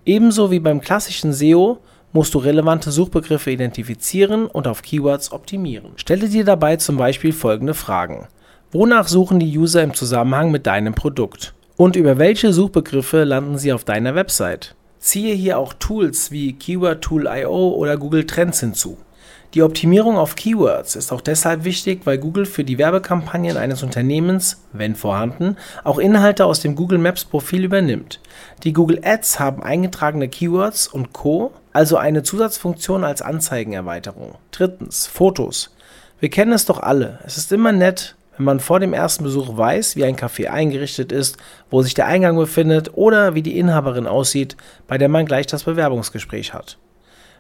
Ebenso 0.08 0.52
wie 0.52 0.62
beim 0.62 0.80
klassischen 0.80 1.34
SEO 1.34 1.80
musst 2.14 2.34
du 2.34 2.38
relevante 2.38 2.92
Suchbegriffe 2.92 3.52
identifizieren 3.52 4.46
und 4.46 4.66
auf 4.66 4.82
Keywords 4.82 5.34
optimieren. 5.34 5.92
Stelle 5.98 6.30
dir 6.30 6.46
dabei 6.46 6.78
zum 6.78 6.96
Beispiel 6.96 7.34
folgende 7.34 7.74
Fragen. 7.74 8.30
Wonach 8.72 9.10
suchen 9.10 9.38
die 9.38 9.58
User 9.58 9.84
im 9.84 9.94
Zusammenhang 9.94 10.50
mit 10.50 10.66
deinem 10.66 10.96
Produkt? 10.96 11.54
Und 11.76 11.98
über 11.98 12.18
welche 12.18 12.54
Suchbegriffe 12.54 13.26
landen 13.26 13.58
sie 13.58 13.74
auf 13.74 13.84
deiner 13.84 14.16
Website? 14.16 14.76
Ziehe 15.00 15.36
hier 15.36 15.58
auch 15.58 15.74
Tools 15.74 16.32
wie 16.32 16.54
Keyword 16.54 17.02
Tool.io 17.02 17.72
oder 17.72 17.98
Google 17.98 18.26
Trends 18.26 18.62
hinzu. 18.62 18.98
Die 19.58 19.64
Optimierung 19.64 20.18
auf 20.18 20.36
Keywords 20.36 20.96
ist 20.96 21.12
auch 21.12 21.20
deshalb 21.20 21.64
wichtig, 21.64 22.02
weil 22.04 22.20
Google 22.20 22.46
für 22.46 22.64
die 22.64 22.78
Werbekampagnen 22.78 23.58
eines 23.58 23.82
Unternehmens, 23.82 24.62
wenn 24.72 24.94
vorhanden, 24.94 25.58
auch 25.84 25.98
Inhalte 25.98 26.46
aus 26.46 26.60
dem 26.60 26.76
Google 26.76 27.00
Maps 27.00 27.26
Profil 27.26 27.64
übernimmt. 27.64 28.20
Die 28.64 28.72
Google 28.72 29.02
Ads 29.04 29.40
haben 29.40 29.64
eingetragene 29.64 30.30
Keywords 30.30 30.88
und 30.88 31.12
Co., 31.12 31.54
also 31.74 31.98
eine 31.98 32.22
Zusatzfunktion 32.22 33.04
als 33.04 33.24
Anzeigenerweiterung. 33.24 34.36
Drittens, 34.52 35.08
Fotos. 35.08 35.76
Wir 36.20 36.30
kennen 36.30 36.54
es 36.54 36.66
doch 36.66 36.80
alle. 36.80 37.18
Es 37.26 37.38
ist 37.38 37.52
immer 37.52 37.72
nett, 37.72 38.16
wenn 38.38 38.46
man 38.46 38.60
vor 38.60 38.80
dem 38.80 38.94
ersten 38.94 39.24
Besuch 39.24 39.58
weiß, 39.58 39.96
wie 39.96 40.06
ein 40.06 40.18
Café 40.18 40.50
eingerichtet 40.50 41.12
ist, 41.12 41.38
wo 41.72 41.82
sich 41.82 41.96
der 41.96 42.06
Eingang 42.06 42.38
befindet 42.38 42.92
oder 42.94 43.34
wie 43.34 43.42
die 43.42 43.58
Inhaberin 43.58 44.06
aussieht, 44.06 44.56
bei 44.88 45.00
der 45.00 45.10
man 45.10 45.26
gleich 45.26 45.48
das 45.48 45.64
Bewerbungsgespräch 45.64 46.54
hat. 46.54 46.78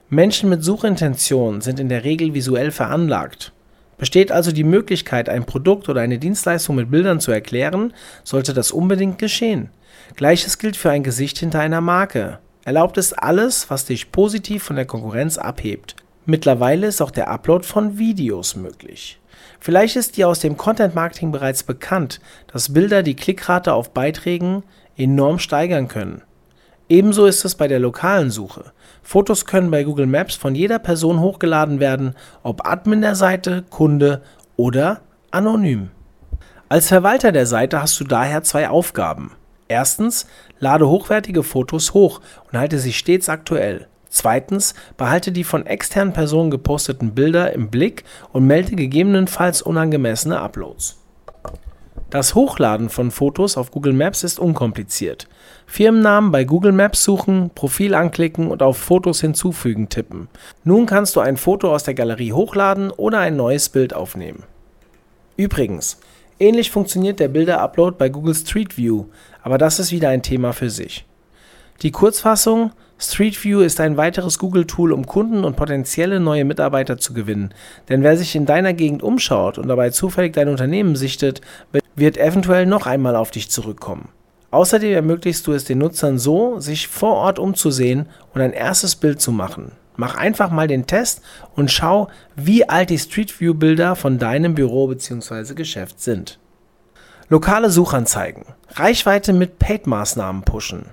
Menschen 0.09 0.47
mit 0.47 0.63
Suchintention 0.63 1.59
sind 1.59 1.81
in 1.81 1.89
der 1.89 2.05
Regel 2.05 2.33
visuell 2.33 2.71
veranlagt. 2.71 3.51
Besteht 3.97 4.31
also 4.31 4.53
die 4.53 4.63
Möglichkeit, 4.63 5.27
ein 5.27 5.45
Produkt 5.45 5.89
oder 5.89 5.99
eine 5.99 6.17
Dienstleistung 6.17 6.77
mit 6.77 6.89
Bildern 6.89 7.19
zu 7.19 7.33
erklären, 7.33 7.93
sollte 8.23 8.53
das 8.53 8.71
unbedingt 8.71 9.17
geschehen. 9.17 9.69
Gleiches 10.15 10.59
gilt 10.59 10.77
für 10.77 10.91
ein 10.91 11.03
Gesicht 11.03 11.39
hinter 11.39 11.59
einer 11.59 11.81
Marke. 11.81 12.39
Erlaubt 12.63 12.97
es 12.97 13.11
alles, 13.11 13.69
was 13.69 13.83
dich 13.83 14.13
positiv 14.13 14.63
von 14.63 14.77
der 14.77 14.85
Konkurrenz 14.85 15.37
abhebt. 15.37 15.97
Mittlerweile 16.25 16.87
ist 16.87 17.01
auch 17.01 17.11
der 17.11 17.29
Upload 17.29 17.65
von 17.65 17.97
Videos 17.97 18.55
möglich. 18.55 19.19
Vielleicht 19.59 19.97
ist 19.97 20.15
dir 20.15 20.29
aus 20.29 20.39
dem 20.39 20.55
Content 20.55 20.95
Marketing 20.95 21.33
bereits 21.33 21.63
bekannt, 21.63 22.21
dass 22.53 22.71
Bilder 22.71 23.03
die 23.03 23.15
Klickrate 23.17 23.73
auf 23.73 23.89
Beiträgen 23.89 24.63
enorm 24.95 25.39
steigern 25.39 25.89
können. 25.89 26.21
Ebenso 26.87 27.25
ist 27.25 27.43
es 27.43 27.55
bei 27.55 27.67
der 27.67 27.79
lokalen 27.79 28.31
Suche. 28.31 28.71
Fotos 29.09 29.45
können 29.45 29.71
bei 29.71 29.85
Google 29.85 30.05
Maps 30.05 30.35
von 30.35 30.53
jeder 30.53 30.79
Person 30.79 31.21
hochgeladen 31.21 31.79
werden, 31.79 32.13
ob 32.43 32.67
Admin 32.67 32.99
der 32.99 33.15
Seite, 33.15 33.63
Kunde 33.69 34.21
oder 34.57 34.99
anonym. 35.31 35.91
Als 36.67 36.89
Verwalter 36.89 37.31
der 37.31 37.45
Seite 37.45 37.81
hast 37.81 37.97
du 38.01 38.03
daher 38.03 38.43
zwei 38.43 38.67
Aufgaben. 38.67 39.31
Erstens, 39.69 40.27
lade 40.59 40.89
hochwertige 40.89 41.43
Fotos 41.43 41.93
hoch 41.93 42.19
und 42.51 42.59
halte 42.59 42.79
sie 42.79 42.91
stets 42.91 43.29
aktuell. 43.29 43.87
Zweitens, 44.09 44.75
behalte 44.97 45.31
die 45.31 45.45
von 45.45 45.65
externen 45.65 46.11
Personen 46.11 46.51
geposteten 46.51 47.15
Bilder 47.15 47.53
im 47.53 47.69
Blick 47.69 48.03
und 48.33 48.45
melde 48.45 48.75
gegebenenfalls 48.75 49.61
unangemessene 49.61 50.37
Uploads. 50.37 50.97
Das 52.09 52.35
Hochladen 52.35 52.89
von 52.89 53.11
Fotos 53.11 53.57
auf 53.57 53.71
Google 53.71 53.91
Maps 53.91 54.23
ist 54.23 54.39
unkompliziert. 54.39 55.27
Firmennamen 55.65 56.31
bei 56.31 56.45
Google 56.45 56.71
Maps 56.71 57.03
suchen, 57.03 57.51
Profil 57.53 57.93
anklicken 57.93 58.49
und 58.49 58.63
auf 58.63 58.77
Fotos 58.77 59.19
hinzufügen 59.19 59.89
tippen. 59.89 60.29
Nun 60.63 60.85
kannst 60.85 61.17
du 61.17 61.19
ein 61.19 61.35
Foto 61.35 61.75
aus 61.75 61.83
der 61.83 61.95
Galerie 61.95 62.31
hochladen 62.31 62.91
oder 62.91 63.19
ein 63.19 63.35
neues 63.35 63.67
Bild 63.67 63.93
aufnehmen. 63.93 64.43
Übrigens, 65.35 65.99
ähnlich 66.39 66.71
funktioniert 66.71 67.19
der 67.19 67.27
Bilder-Upload 67.27 67.97
bei 67.97 68.07
Google 68.07 68.35
Street 68.35 68.77
View, 68.77 69.07
aber 69.43 69.57
das 69.57 69.77
ist 69.77 69.91
wieder 69.91 70.07
ein 70.07 70.23
Thema 70.23 70.53
für 70.53 70.69
sich. 70.69 71.05
Die 71.81 71.91
Kurzfassung 71.91 72.71
Street 72.99 73.43
View 73.43 73.59
ist 73.59 73.79
ein 73.79 73.95
weiteres 73.95 74.39
Google-Tool, 74.39 74.91
um 74.91 75.05
Kunden 75.05 75.43
und 75.43 75.55
potenzielle 75.55 76.19
neue 76.19 76.45
Mitarbeiter 76.45 76.97
zu 76.97 77.13
gewinnen. 77.13 77.53
Denn 77.89 78.01
wer 78.01 78.17
sich 78.17 78.35
in 78.35 78.47
deiner 78.47 78.73
Gegend 78.73 79.03
umschaut 79.03 79.59
und 79.59 79.67
dabei 79.67 79.91
zufällig 79.91 80.33
dein 80.33 80.49
Unternehmen 80.49 80.95
sichtet, 80.95 81.41
wird 81.95 82.17
eventuell 82.17 82.65
noch 82.65 82.87
einmal 82.87 83.15
auf 83.15 83.29
dich 83.29 83.51
zurückkommen. 83.51 84.09
Außerdem 84.49 84.93
ermöglichst 84.93 85.45
du 85.45 85.53
es 85.53 85.65
den 85.65 85.77
Nutzern 85.77 86.17
so, 86.17 86.59
sich 86.59 86.87
vor 86.87 87.15
Ort 87.15 87.37
umzusehen 87.37 88.07
und 88.33 88.41
ein 88.41 88.53
erstes 88.53 88.95
Bild 88.95 89.21
zu 89.21 89.31
machen. 89.31 89.73
Mach 89.95 90.15
einfach 90.15 90.51
mal 90.51 90.67
den 90.67 90.87
Test 90.87 91.21
und 91.55 91.71
schau, 91.71 92.07
wie 92.35 92.67
alt 92.67 92.89
die 92.89 92.99
Street 92.99 93.39
View 93.39 93.53
Bilder 93.53 93.95
von 93.95 94.19
deinem 94.19 94.55
Büro 94.55 94.87
bzw. 94.87 95.53
Geschäft 95.53 96.01
sind. 96.01 96.39
Lokale 97.29 97.69
Suchanzeigen. 97.69 98.45
Reichweite 98.75 99.33
mit 99.33 99.59
Paid-Maßnahmen 99.59 100.43
pushen. 100.43 100.85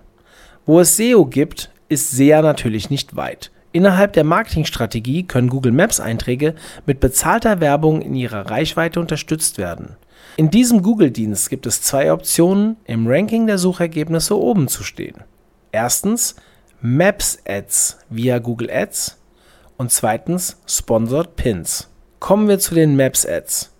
Wo 0.67 0.81
es 0.81 0.97
SEO 0.97 1.27
gibt, 1.27 1.71
ist 1.89 2.11
SEA 2.11 2.43
natürlich 2.43 2.91
nicht 2.91 3.17
weit. 3.17 3.51
Innerhalb 3.73 4.13
der 4.13 4.25
Marketingstrategie 4.25 5.25
können 5.25 5.49
Google 5.49 5.73
Maps 5.73 5.99
Einträge 5.99 6.55
mit 6.87 7.01
bezahlter 7.01 7.61
Werbung 7.61 8.03
in 8.03 8.15
ihrer 8.15 8.49
Reichweite 8.49 9.01
unterstützt 9.01 9.59
werden. 9.59 9.97
In 10.37 10.51
diesem 10.51 10.83
Google-Dienst 10.83 11.51
gibt 11.51 11.67
es 11.67 11.83
zwei 11.83 12.13
Optionen, 12.13 12.77
im 12.85 13.07
Ranking 13.07 13.47
der 13.47 13.59
Suchergebnisse 13.59 14.39
oben 14.39 14.69
zu 14.69 14.85
stehen. 14.85 15.25
Erstens 15.73 16.37
Maps 16.81 17.39
Ads 17.49 17.99
via 18.11 18.39
Google 18.39 18.71
Ads 18.71 19.19
und 19.77 19.91
zweitens 19.91 20.57
Sponsored 20.67 21.35
Pins. 21.35 21.89
Kommen 22.21 22.47
wir 22.47 22.61
zu 22.61 22.75
den 22.75 22.95
Maps 22.95 23.27
Ads. 23.27 23.74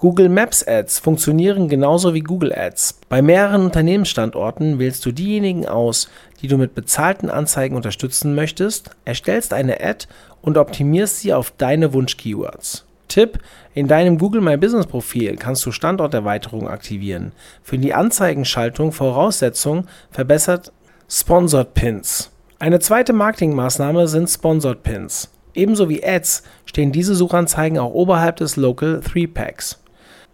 Google 0.00 0.30
Maps 0.30 0.66
Ads 0.66 0.98
funktionieren 0.98 1.68
genauso 1.68 2.14
wie 2.14 2.20
Google 2.20 2.54
Ads. 2.54 3.00
Bei 3.10 3.20
mehreren 3.20 3.66
Unternehmensstandorten 3.66 4.78
wählst 4.78 5.04
du 5.04 5.12
diejenigen 5.12 5.66
aus, 5.66 6.08
die 6.40 6.48
du 6.48 6.56
mit 6.56 6.74
bezahlten 6.74 7.28
Anzeigen 7.28 7.76
unterstützen 7.76 8.34
möchtest, 8.34 8.92
erstellst 9.04 9.52
eine 9.52 9.78
Ad 9.78 10.06
und 10.40 10.56
optimierst 10.56 11.20
sie 11.20 11.34
auf 11.34 11.50
deine 11.50 11.92
Wunsch-Keywords. 11.92 12.86
Tipp: 13.08 13.40
In 13.74 13.88
deinem 13.88 14.16
Google 14.16 14.40
My 14.40 14.56
Business 14.56 14.86
Profil 14.86 15.36
kannst 15.36 15.66
du 15.66 15.70
Standorterweiterungen 15.70 16.68
aktivieren. 16.68 17.32
Für 17.62 17.76
die 17.76 17.92
Anzeigenschaltung 17.92 18.92
Voraussetzung 18.92 19.86
verbessert 20.10 20.72
Sponsored 21.10 21.74
Pins. 21.74 22.30
Eine 22.58 22.80
zweite 22.80 23.12
Marketingmaßnahme 23.12 24.08
sind 24.08 24.30
Sponsored 24.30 24.82
Pins. 24.82 25.28
Ebenso 25.52 25.90
wie 25.90 26.02
Ads 26.02 26.42
stehen 26.64 26.90
diese 26.90 27.14
Suchanzeigen 27.14 27.78
auch 27.78 27.92
oberhalb 27.92 28.36
des 28.36 28.56
Local 28.56 29.02
3 29.04 29.26
Packs. 29.26 29.79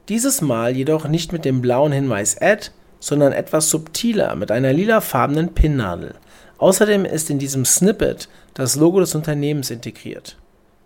Dieses 0.08 0.40
Mal 0.40 0.76
jedoch 0.76 1.08
nicht 1.08 1.32
mit 1.32 1.44
dem 1.44 1.60
blauen 1.60 1.90
Hinweis 1.90 2.40
Add, 2.40 2.70
sondern 3.00 3.32
etwas 3.32 3.70
subtiler 3.70 4.36
mit 4.36 4.52
einer 4.52 4.72
lilafarbenen 4.72 5.52
Pinnadel. 5.52 6.14
Außerdem 6.58 7.04
ist 7.04 7.28
in 7.28 7.40
diesem 7.40 7.64
Snippet 7.64 8.28
das 8.54 8.76
Logo 8.76 9.00
des 9.00 9.16
Unternehmens 9.16 9.70
integriert. 9.70 10.36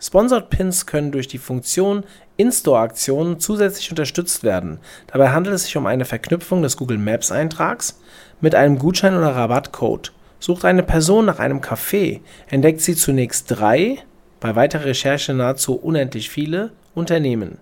Sponsored 0.01 0.49
Pins 0.49 0.87
können 0.87 1.13
durch 1.13 1.29
die 1.29 1.37
Funktion 1.37 2.05
In-Store-Aktionen 2.39 3.39
zusätzlich 3.39 3.91
unterstützt 3.91 4.43
werden. 4.43 4.79
Dabei 5.09 5.29
handelt 5.29 5.55
es 5.55 5.65
sich 5.65 5.77
um 5.77 5.85
eine 5.85 6.07
Verknüpfung 6.07 6.63
des 6.63 6.79
Google 6.79 6.97
Maps 6.97 7.31
Eintrags 7.31 8.01
mit 8.41 8.55
einem 8.55 8.79
Gutschein 8.79 9.15
oder 9.15 9.37
Rabattcode. 9.37 10.13
Sucht 10.39 10.65
eine 10.65 10.83
Person 10.83 11.27
nach 11.27 11.39
einem 11.39 11.61
Café, 11.61 12.21
entdeckt 12.49 12.81
sie 12.81 12.97
zunächst 12.97 13.51
drei, 13.51 13.99
bei 14.41 14.57
weiterer 14.57 14.87
Recherche 14.87 15.35
nahezu 15.35 15.75
unendlich 15.75 16.31
viele 16.31 16.73
Unternehmen. 16.95 17.59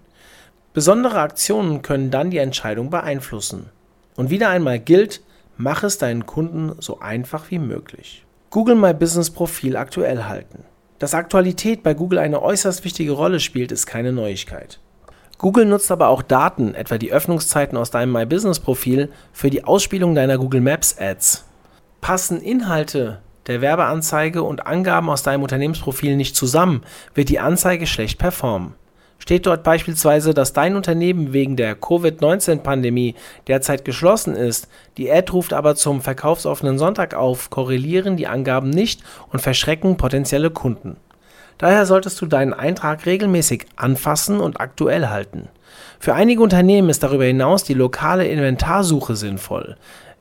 Besondere 0.78 1.18
Aktionen 1.18 1.82
können 1.82 2.12
dann 2.12 2.30
die 2.30 2.38
Entscheidung 2.38 2.88
beeinflussen. 2.88 3.68
Und 4.14 4.30
wieder 4.30 4.48
einmal 4.48 4.78
gilt, 4.78 5.22
mach 5.56 5.82
es 5.82 5.98
deinen 5.98 6.24
Kunden 6.24 6.76
so 6.78 7.00
einfach 7.00 7.50
wie 7.50 7.58
möglich. 7.58 8.24
Google 8.50 8.76
My 8.76 8.94
Business 8.94 9.28
Profil 9.28 9.76
aktuell 9.76 10.26
halten. 10.26 10.62
Dass 11.00 11.14
Aktualität 11.14 11.82
bei 11.82 11.94
Google 11.94 12.20
eine 12.20 12.40
äußerst 12.40 12.84
wichtige 12.84 13.10
Rolle 13.10 13.40
spielt, 13.40 13.72
ist 13.72 13.86
keine 13.86 14.12
Neuigkeit. 14.12 14.78
Google 15.38 15.64
nutzt 15.64 15.90
aber 15.90 16.10
auch 16.10 16.22
Daten, 16.22 16.76
etwa 16.76 16.96
die 16.96 17.10
Öffnungszeiten 17.10 17.76
aus 17.76 17.90
deinem 17.90 18.12
My 18.12 18.24
Business 18.24 18.60
Profil, 18.60 19.10
für 19.32 19.50
die 19.50 19.64
Ausspielung 19.64 20.14
deiner 20.14 20.38
Google 20.38 20.60
Maps 20.60 20.96
Ads. 20.96 21.44
Passen 22.00 22.40
Inhalte 22.40 23.18
der 23.48 23.60
Werbeanzeige 23.60 24.44
und 24.44 24.68
Angaben 24.68 25.10
aus 25.10 25.24
deinem 25.24 25.42
Unternehmensprofil 25.42 26.14
nicht 26.14 26.36
zusammen, 26.36 26.82
wird 27.14 27.30
die 27.30 27.40
Anzeige 27.40 27.88
schlecht 27.88 28.20
performen. 28.20 28.74
Steht 29.18 29.46
dort 29.46 29.64
beispielsweise, 29.64 30.32
dass 30.32 30.52
dein 30.52 30.76
Unternehmen 30.76 31.32
wegen 31.32 31.56
der 31.56 31.74
Covid-19-Pandemie 31.74 33.14
derzeit 33.46 33.84
geschlossen 33.84 34.34
ist, 34.34 34.68
die 34.96 35.10
Ad 35.10 35.32
ruft 35.32 35.52
aber 35.52 35.74
zum 35.74 36.00
verkaufsoffenen 36.00 36.78
Sonntag 36.78 37.14
auf, 37.14 37.50
korrelieren 37.50 38.16
die 38.16 38.28
Angaben 38.28 38.70
nicht 38.70 39.02
und 39.32 39.40
verschrecken 39.40 39.96
potenzielle 39.96 40.50
Kunden. 40.50 40.96
Daher 41.58 41.86
solltest 41.86 42.20
du 42.20 42.26
deinen 42.26 42.54
Eintrag 42.54 43.04
regelmäßig 43.04 43.66
anfassen 43.74 44.38
und 44.38 44.60
aktuell 44.60 45.08
halten. 45.08 45.48
Für 45.98 46.14
einige 46.14 46.42
Unternehmen 46.42 46.88
ist 46.88 47.02
darüber 47.02 47.24
hinaus 47.24 47.64
die 47.64 47.74
lokale 47.74 48.28
Inventarsuche 48.28 49.16
sinnvoll. 49.16 49.76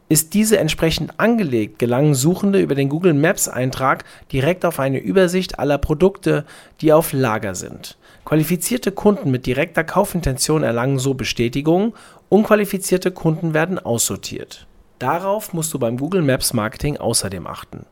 Ist 0.09 0.33
diese 0.33 0.57
entsprechend 0.57 1.19
angelegt, 1.19 1.79
gelangen 1.79 2.15
Suchende 2.15 2.59
über 2.59 2.75
den 2.75 2.89
Google 2.89 3.13
Maps 3.13 3.47
Eintrag 3.47 4.05
direkt 4.31 4.65
auf 4.65 4.79
eine 4.79 4.99
Übersicht 4.99 5.59
aller 5.59 5.77
Produkte, 5.77 6.45
die 6.81 6.93
auf 6.93 7.13
Lager 7.13 7.53
sind. 7.53 7.97
Qualifizierte 8.27 8.91
Kunden 8.91 9.31
mit 9.31 9.45
direkter 9.45 9.85
Kaufintention 9.85 10.61
erlangen 10.61 10.99
so 10.99 11.13
Bestätigung, 11.13 11.93
unqualifizierte 12.27 13.09
Kunden 13.09 13.53
werden 13.53 13.79
aussortiert. 13.79 14.67
Darauf 14.99 15.53
musst 15.53 15.73
du 15.73 15.79
beim 15.79 15.95
Google 15.95 16.23
Maps 16.23 16.51
Marketing 16.51 16.97
außerdem 16.97 17.47
achten. 17.47 17.85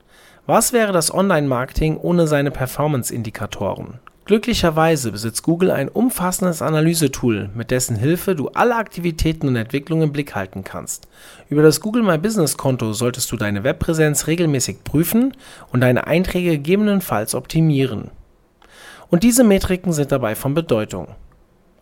Was 0.46 0.74
wäre 0.74 0.92
das 0.92 1.14
Online-Marketing 1.14 1.96
ohne 1.96 2.28
seine 2.28 2.52
Performance-Indikatoren? 2.52 4.02
Glücklicherweise 4.26 5.14
besitzt 5.14 5.42
Google 5.44 5.72
ein 5.72 5.88
umfassendes 5.88 6.62
Analysetool, 6.62 7.50
mit 7.56 7.72
dessen 7.72 7.96
Hilfe 7.96 8.36
du 8.36 8.50
alle 8.50 8.76
Aktivitäten 8.76 9.48
und 9.48 9.56
Entwicklungen 9.56 10.04
im 10.04 10.12
Blick 10.12 10.36
halten 10.36 10.66
kannst. 10.66 11.08
Über 11.48 11.62
das 11.62 11.80
Google 11.80 12.04
My 12.04 12.18
Business 12.18 12.58
Konto 12.58 12.92
solltest 12.92 13.32
du 13.32 13.38
deine 13.38 13.64
Webpräsenz 13.64 14.28
regelmäßig 14.28 14.84
prüfen 14.84 15.32
und 15.72 15.80
deine 15.80 16.08
Einträge 16.08 16.52
gegebenenfalls 16.52 17.36
optimieren. 17.36 18.12
Und 19.10 19.24
diese 19.24 19.44
Metriken 19.44 19.94
sind 19.94 20.12
dabei 20.12 20.36
von 20.36 20.54
Bedeutung. 20.54 21.16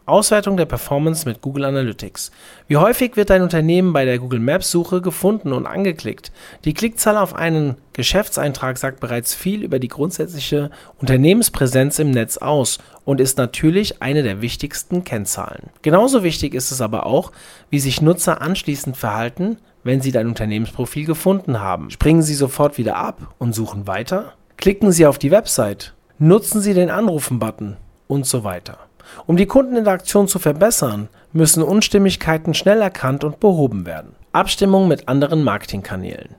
Auswertung 0.06 0.58
der 0.58 0.66
Performance 0.66 1.28
mit 1.28 1.42
Google 1.42 1.64
Analytics. 1.64 2.32
Wie 2.68 2.76
häufig 2.76 3.16
wird 3.16 3.30
dein 3.30 3.42
Unternehmen 3.42 3.94
bei 3.94 4.04
der 4.04 4.20
Google 4.20 4.42
Maps 4.42 4.70
Suche 4.70 5.02
gefunden 5.02 5.54
und 5.54 5.66
angeklickt? 5.66 6.34
Die 6.66 6.74
Klickzahl 6.74 7.16
auf 7.16 7.34
einen 7.34 7.78
Geschäftseintrag 7.94 8.78
sagt 8.78 9.00
bereits 9.00 9.34
viel 9.34 9.64
über 9.64 9.80
die 9.80 9.88
grundsätzliche 9.88 10.72
Unternehmenspräsenz 11.00 12.00
im 12.00 12.12
Netz 12.12 12.38
aus 12.38 12.80
und 13.06 13.22
ist 13.22 13.38
natürlich 13.38 14.02
eine 14.02 14.24
der 14.24 14.42
wichtigsten 14.42 15.06
Kennzahlen. 15.06 15.70
Genauso 15.84 16.22
wichtig 16.22 16.54
ist 16.54 16.72
es 16.72 16.82
aber 16.82 17.06
auch, 17.06 17.32
wie 17.70 17.80
sich 17.80 18.02
Nutzer 18.02 18.42
anschließend 18.42 18.98
verhalten, 18.98 19.58
wenn 19.86 20.02
sie 20.02 20.12
dein 20.12 20.28
Unternehmensprofil 20.28 21.06
gefunden 21.06 21.62
haben. 21.62 21.90
Springen 21.92 22.24
sie 22.24 22.36
sofort 22.36 22.78
wieder 22.78 22.98
ab 22.98 23.34
und 23.38 23.54
suchen 23.54 23.88
weiter? 23.88 24.34
Klicken 24.58 24.92
sie 24.92 25.06
auf 25.06 25.18
die 25.18 25.32
Website? 25.32 25.94
Nutzen 26.26 26.62
sie 26.62 26.74
den 26.74 26.90
Anrufen-Button? 26.90 27.76
Und 28.08 28.26
so 28.26 28.46
weiter. 28.46 28.78
Um 29.26 29.36
die 29.36 29.46
Kundeninteraktion 29.46 30.30
zu 30.30 30.40
verbessern, 30.40 31.10
müssen 31.34 31.62
Unstimmigkeiten 31.62 32.54
schnell 32.54 32.82
erkannt 32.82 33.26
und 33.26 33.42
behoben 33.42 33.86
werden. 33.86 34.16
Abstimmung 34.32 34.88
mit 34.88 35.10
anderen 35.10 35.44
Marketingkanälen. 35.44 36.36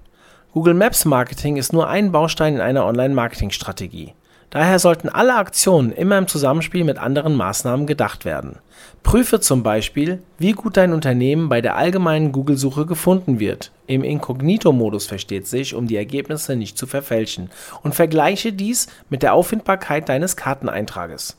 Google 0.54 0.72
Maps 0.72 1.04
Marketing 1.04 1.58
ist 1.58 1.74
nur 1.74 1.86
ein 1.86 2.12
Baustein 2.12 2.54
in 2.54 2.60
einer 2.62 2.86
Online-Marketing-Strategie. 2.86 4.14
Daher 4.50 4.78
sollten 4.78 5.08
alle 5.08 5.34
Aktionen 5.34 5.92
immer 5.92 6.16
im 6.16 6.28
Zusammenspiel 6.28 6.84
mit 6.84 6.98
anderen 6.98 7.34
Maßnahmen 7.34 7.86
gedacht 7.86 8.24
werden. 8.24 8.58
Prüfe 9.02 9.40
zum 9.40 9.62
Beispiel, 9.62 10.22
wie 10.38 10.52
gut 10.52 10.76
dein 10.76 10.92
Unternehmen 10.92 11.48
bei 11.48 11.60
der 11.60 11.76
allgemeinen 11.76 12.32
Google-Suche 12.32 12.86
gefunden 12.86 13.40
wird. 13.40 13.72
Im 13.86 14.02
Inkognito-Modus 14.04 15.06
versteht 15.06 15.46
sich, 15.46 15.74
um 15.74 15.86
die 15.86 15.96
Ergebnisse 15.96 16.56
nicht 16.56 16.78
zu 16.78 16.86
verfälschen. 16.86 17.50
Und 17.82 17.94
vergleiche 17.94 18.52
dies 18.52 18.86
mit 19.10 19.22
der 19.22 19.34
Auffindbarkeit 19.34 20.08
deines 20.08 20.36
Karteneintrages. 20.36 21.36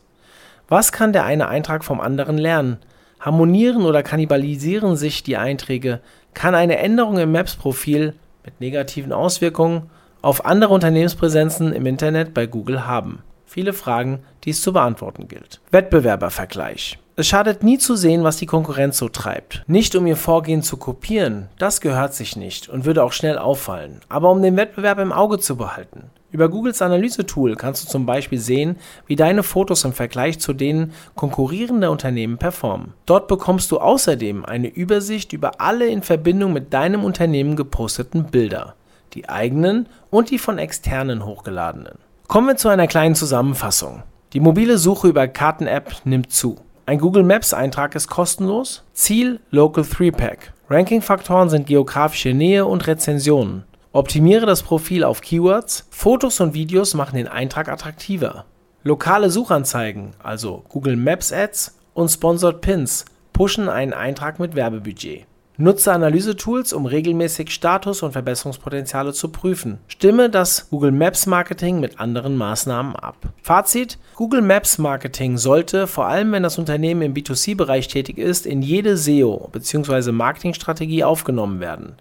Was 0.67 0.91
kann 0.91 1.13
der 1.13 1.25
eine 1.25 1.47
Eintrag 1.47 1.83
vom 1.83 2.01
anderen 2.01 2.37
lernen? 2.37 2.77
Harmonieren 3.19 3.83
oder 3.83 4.03
kannibalisieren 4.03 4.95
sich 4.95 5.23
die 5.23 5.37
Einträge? 5.37 6.01
Kann 6.33 6.53
eine 6.53 6.77
Änderung 6.77 7.17
im 7.17 7.31
Maps-Profil 7.31 8.13
mit 8.43 8.59
negativen 8.59 9.13
Auswirkungen 9.13 9.89
auf 10.25 10.43
andere 10.43 10.73
Unternehmenspräsenzen 10.73 11.71
im 11.71 11.85
Internet 11.85 12.33
bei 12.33 12.47
Google 12.47 12.87
haben? 12.87 13.19
Viele 13.45 13.73
Fragen, 13.73 14.23
die 14.43 14.49
es 14.49 14.61
zu 14.63 14.73
beantworten 14.73 15.27
gilt. 15.27 15.61
Wettbewerbervergleich. 15.69 16.97
Es 17.15 17.27
schadet 17.27 17.63
nie 17.63 17.77
zu 17.77 17.95
sehen, 17.95 18.23
was 18.23 18.37
die 18.37 18.47
Konkurrenz 18.47 18.97
so 18.97 19.07
treibt. 19.07 19.63
Nicht 19.67 19.95
um 19.95 20.07
ihr 20.07 20.17
Vorgehen 20.17 20.63
zu 20.63 20.77
kopieren, 20.77 21.49
das 21.59 21.79
gehört 21.79 22.15
sich 22.15 22.35
nicht 22.35 22.69
und 22.69 22.85
würde 22.85 23.03
auch 23.03 23.13
schnell 23.13 23.37
auffallen, 23.37 24.01
aber 24.09 24.31
um 24.31 24.41
den 24.41 24.57
Wettbewerb 24.57 24.97
im 24.97 25.11
Auge 25.11 25.37
zu 25.37 25.57
behalten. 25.57 26.09
Über 26.31 26.49
Googles 26.49 26.81
Analysetool 26.81 27.55
kannst 27.55 27.85
du 27.85 27.87
zum 27.87 28.07
Beispiel 28.07 28.39
sehen, 28.39 28.77
wie 29.05 29.15
deine 29.15 29.43
Fotos 29.43 29.85
im 29.85 29.93
Vergleich 29.93 30.39
zu 30.39 30.53
denen 30.53 30.91
konkurrierender 31.15 31.91
Unternehmen 31.91 32.39
performen. 32.39 32.93
Dort 33.05 33.27
bekommst 33.27 33.71
du 33.71 33.77
außerdem 33.77 34.43
eine 34.43 34.69
Übersicht 34.69 35.33
über 35.33 35.61
alle 35.61 35.85
in 35.85 36.01
Verbindung 36.01 36.51
mit 36.51 36.73
deinem 36.73 37.03
Unternehmen 37.03 37.55
geposteten 37.55 38.25
Bilder, 38.25 38.73
die 39.13 39.29
eigenen 39.29 39.87
und 40.09 40.29
die 40.31 40.39
von 40.39 40.57
externen 40.57 41.25
hochgeladenen. 41.25 41.99
Kommen 42.27 42.47
wir 42.47 42.57
zu 42.57 42.69
einer 42.69 42.87
kleinen 42.87 43.15
Zusammenfassung. 43.15 44.03
Die 44.33 44.39
mobile 44.39 44.77
Suche 44.77 45.07
über 45.07 45.27
Karten-App 45.27 46.01
nimmt 46.03 46.31
zu. 46.31 46.57
Ein 46.87 46.99
Google 46.99 47.23
Maps 47.23 47.53
Eintrag 47.53 47.95
ist 47.95 48.09
kostenlos. 48.09 48.83
Ziel 48.93 49.39
Local 49.51 49.83
3-Pack. 49.83 50.53
Ranking-Faktoren 50.69 51.49
sind 51.49 51.67
geografische 51.67 52.33
Nähe 52.33 52.65
und 52.65 52.85
Rezensionen. 52.87 53.63
Optimiere 53.91 54.45
das 54.45 54.61
Profil 54.61 55.03
auf 55.03 55.21
Keywords. 55.21 55.87
Fotos 55.89 56.39
und 56.41 56.53
Videos 56.53 56.95
machen 56.95 57.15
den 57.15 57.27
Eintrag 57.27 57.69
attraktiver. 57.69 58.45
Lokale 58.83 59.29
Suchanzeigen, 59.29 60.11
also 60.21 60.63
Google 60.69 60.95
Maps 60.95 61.31
Ads 61.31 61.77
und 61.93 62.09
Sponsored 62.09 62.61
Pins, 62.61 63.05
pushen 63.33 63.69
einen 63.69 63.93
Eintrag 63.93 64.39
mit 64.39 64.55
Werbebudget. 64.55 65.25
Nutze 65.57 65.93
Analysetools, 65.93 66.73
um 66.73 66.85
regelmäßig 66.85 67.49
Status 67.49 68.03
und 68.03 68.11
Verbesserungspotenziale 68.11 69.13
zu 69.13 69.29
prüfen. 69.29 69.77
Stimme 69.87 70.29
das 70.29 70.69
Google 70.69 70.91
Maps 70.91 71.27
Marketing 71.27 71.79
mit 71.79 71.97
anderen 71.97 72.35
Maßnahmen 72.35 72.93
ab. 72.93 73.15
Fazit: 73.41 73.97
Google 74.15 74.41
Maps 74.41 74.79
Marketing 74.79 75.37
sollte, 75.37 75.87
vor 75.87 76.07
allem 76.07 76.33
wenn 76.33 76.43
das 76.43 76.57
Unternehmen 76.57 77.03
im 77.03 77.13
B2C-Bereich 77.13 77.87
tätig 77.87 78.17
ist, 78.17 78.45
in 78.45 78.61
jede 78.61 78.97
SEO 78.97 79.47
bzw. 79.53 80.11
Marketingstrategie 80.11 81.05
aufgenommen 81.05 81.61
werden. 81.61 81.93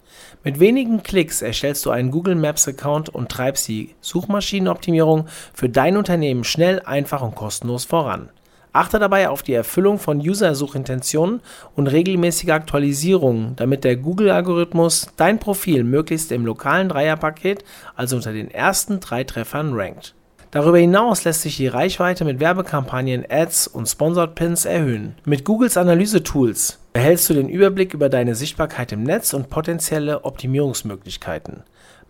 Mit 0.42 0.58
wenigen 0.58 1.04
Klicks 1.04 1.40
erstellst 1.40 1.86
du 1.86 1.90
einen 1.90 2.10
Google 2.10 2.34
Maps 2.34 2.66
Account 2.66 3.08
und 3.08 3.30
treibst 3.30 3.68
die 3.68 3.94
Suchmaschinenoptimierung 4.00 5.28
für 5.52 5.68
dein 5.68 5.96
Unternehmen 5.96 6.42
schnell, 6.42 6.80
einfach 6.80 7.22
und 7.22 7.36
kostenlos 7.36 7.84
voran. 7.84 8.30
Achte 8.74 8.98
dabei 8.98 9.28
auf 9.28 9.44
die 9.44 9.54
Erfüllung 9.54 10.00
von 10.00 10.18
User-Suchintentionen 10.18 11.40
und 11.76 11.86
regelmäßige 11.86 12.50
Aktualisierungen, 12.50 13.54
damit 13.54 13.84
der 13.84 13.96
Google-Algorithmus 13.96 15.06
dein 15.16 15.38
Profil 15.38 15.84
möglichst 15.84 16.32
im 16.32 16.44
lokalen 16.44 16.88
Dreierpaket, 16.88 17.64
also 17.94 18.16
unter 18.16 18.32
den 18.32 18.50
ersten 18.50 18.98
drei 18.98 19.22
Treffern, 19.22 19.74
rankt. 19.74 20.16
Darüber 20.50 20.78
hinaus 20.78 21.22
lässt 21.22 21.42
sich 21.42 21.56
die 21.56 21.68
Reichweite 21.68 22.24
mit 22.24 22.40
Werbekampagnen, 22.40 23.24
Ads 23.28 23.68
und 23.68 23.86
Sponsored 23.86 24.34
Pins 24.34 24.64
erhöhen. 24.64 25.14
Mit 25.24 25.44
Googles 25.44 25.76
Analyse-Tools 25.76 26.80
erhältst 26.94 27.30
du 27.30 27.34
den 27.34 27.48
Überblick 27.48 27.94
über 27.94 28.08
deine 28.08 28.34
Sichtbarkeit 28.34 28.90
im 28.90 29.04
Netz 29.04 29.34
und 29.34 29.50
potenzielle 29.50 30.24
Optimierungsmöglichkeiten. 30.24 31.62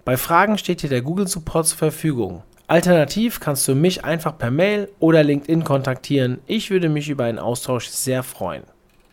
Bei 0.06 0.16
Fragen 0.16 0.56
steht 0.56 0.82
dir 0.82 0.88
der 0.88 1.02
Google 1.02 1.28
Support 1.28 1.66
zur 1.66 1.78
Verfügung. 1.78 2.42
Alternativ 2.66 3.40
kannst 3.40 3.68
du 3.68 3.74
mich 3.74 4.06
einfach 4.06 4.38
per 4.38 4.50
Mail 4.50 4.88
oder 4.98 5.22
LinkedIn 5.22 5.64
kontaktieren. 5.64 6.38
Ich 6.46 6.70
würde 6.70 6.88
mich 6.88 7.10
über 7.10 7.24
einen 7.24 7.38
Austausch 7.38 7.88
sehr 7.88 8.22
freuen. 8.22 8.62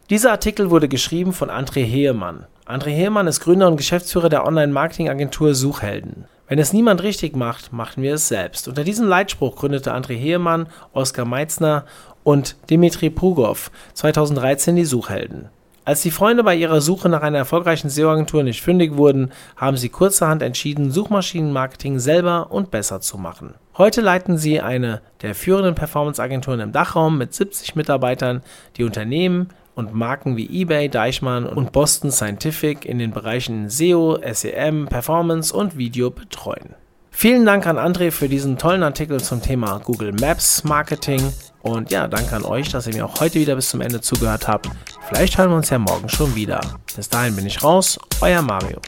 Dieser 0.09 0.31
Artikel 0.31 0.69
wurde 0.69 0.87
geschrieben 0.87 1.33
von 1.33 1.49
André 1.49 1.83
Heemann. 1.83 2.45
André 2.65 2.91
Heemann 2.91 3.27
ist 3.27 3.41
Gründer 3.41 3.67
und 3.67 3.75
Geschäftsführer 3.75 4.29
der 4.29 4.45
Online-Marketing-Agentur 4.45 5.53
Suchhelden. 5.53 6.25
Wenn 6.47 6.59
es 6.59 6.71
niemand 6.71 7.03
richtig 7.03 7.35
macht, 7.35 7.73
machen 7.73 8.03
wir 8.03 8.13
es 8.13 8.29
selbst. 8.29 8.69
Unter 8.69 8.85
diesem 8.85 9.07
Leitspruch 9.07 9.57
gründete 9.57 9.93
André 9.93 10.15
Heemann, 10.17 10.67
Oskar 10.93 11.25
Meitzner 11.25 11.85
und 12.23 12.55
Dimitri 12.69 13.09
Prugov 13.09 13.69
2013 13.95 14.77
die 14.77 14.85
Suchhelden. 14.85 15.49
Als 15.83 16.03
die 16.03 16.11
Freunde 16.11 16.43
bei 16.43 16.55
ihrer 16.55 16.79
Suche 16.79 17.09
nach 17.09 17.23
einer 17.23 17.39
erfolgreichen 17.39 17.89
SEO-Agentur 17.89 18.43
nicht 18.43 18.61
fündig 18.61 18.97
wurden, 18.97 19.31
haben 19.55 19.77
sie 19.77 19.89
kurzerhand 19.89 20.43
entschieden, 20.43 20.91
Suchmaschinenmarketing 20.91 21.97
selber 21.97 22.51
und 22.51 22.69
besser 22.69 23.01
zu 23.01 23.17
machen. 23.17 23.55
Heute 23.77 24.01
leiten 24.01 24.37
sie 24.37 24.61
eine 24.61 25.01
der 25.23 25.33
führenden 25.33 25.73
Performance-Agenturen 25.73 26.59
im 26.59 26.71
Dachraum 26.71 27.17
mit 27.17 27.33
70 27.33 27.75
Mitarbeitern, 27.75 28.43
die 28.77 28.83
Unternehmen 28.83 29.49
und 29.73 29.95
Marken 29.95 30.37
wie 30.37 30.61
eBay, 30.61 30.87
Deichmann 30.87 31.47
und 31.47 31.71
Boston 31.71 32.11
Scientific 32.11 32.85
in 32.85 32.99
den 32.99 33.09
Bereichen 33.09 33.67
SEO, 33.69 34.19
SEM, 34.33 34.85
Performance 34.85 35.55
und 35.55 35.77
Video 35.77 36.11
betreuen. 36.11 36.75
Vielen 37.09 37.45
Dank 37.45 37.65
an 37.65 37.77
André 37.77 38.11
für 38.11 38.29
diesen 38.29 38.57
tollen 38.57 38.83
Artikel 38.83 39.19
zum 39.19 39.41
Thema 39.41 39.79
Google 39.79 40.13
Maps 40.13 40.63
Marketing. 40.63 41.21
Und 41.61 41.91
ja, 41.91 42.07
danke 42.07 42.35
an 42.35 42.43
euch, 42.43 42.69
dass 42.69 42.87
ihr 42.87 42.93
mir 42.93 43.05
auch 43.05 43.19
heute 43.19 43.35
wieder 43.35 43.55
bis 43.55 43.69
zum 43.69 43.81
Ende 43.81 44.01
zugehört 44.01 44.47
habt. 44.47 44.69
Vielleicht 45.07 45.37
hören 45.37 45.49
wir 45.49 45.57
uns 45.57 45.69
ja 45.69 45.77
morgen 45.77 46.09
schon 46.09 46.35
wieder. 46.35 46.61
Bis 46.95 47.09
dahin 47.09 47.35
bin 47.35 47.45
ich 47.45 47.63
raus, 47.63 47.99
euer 48.21 48.41
Mario. 48.41 48.79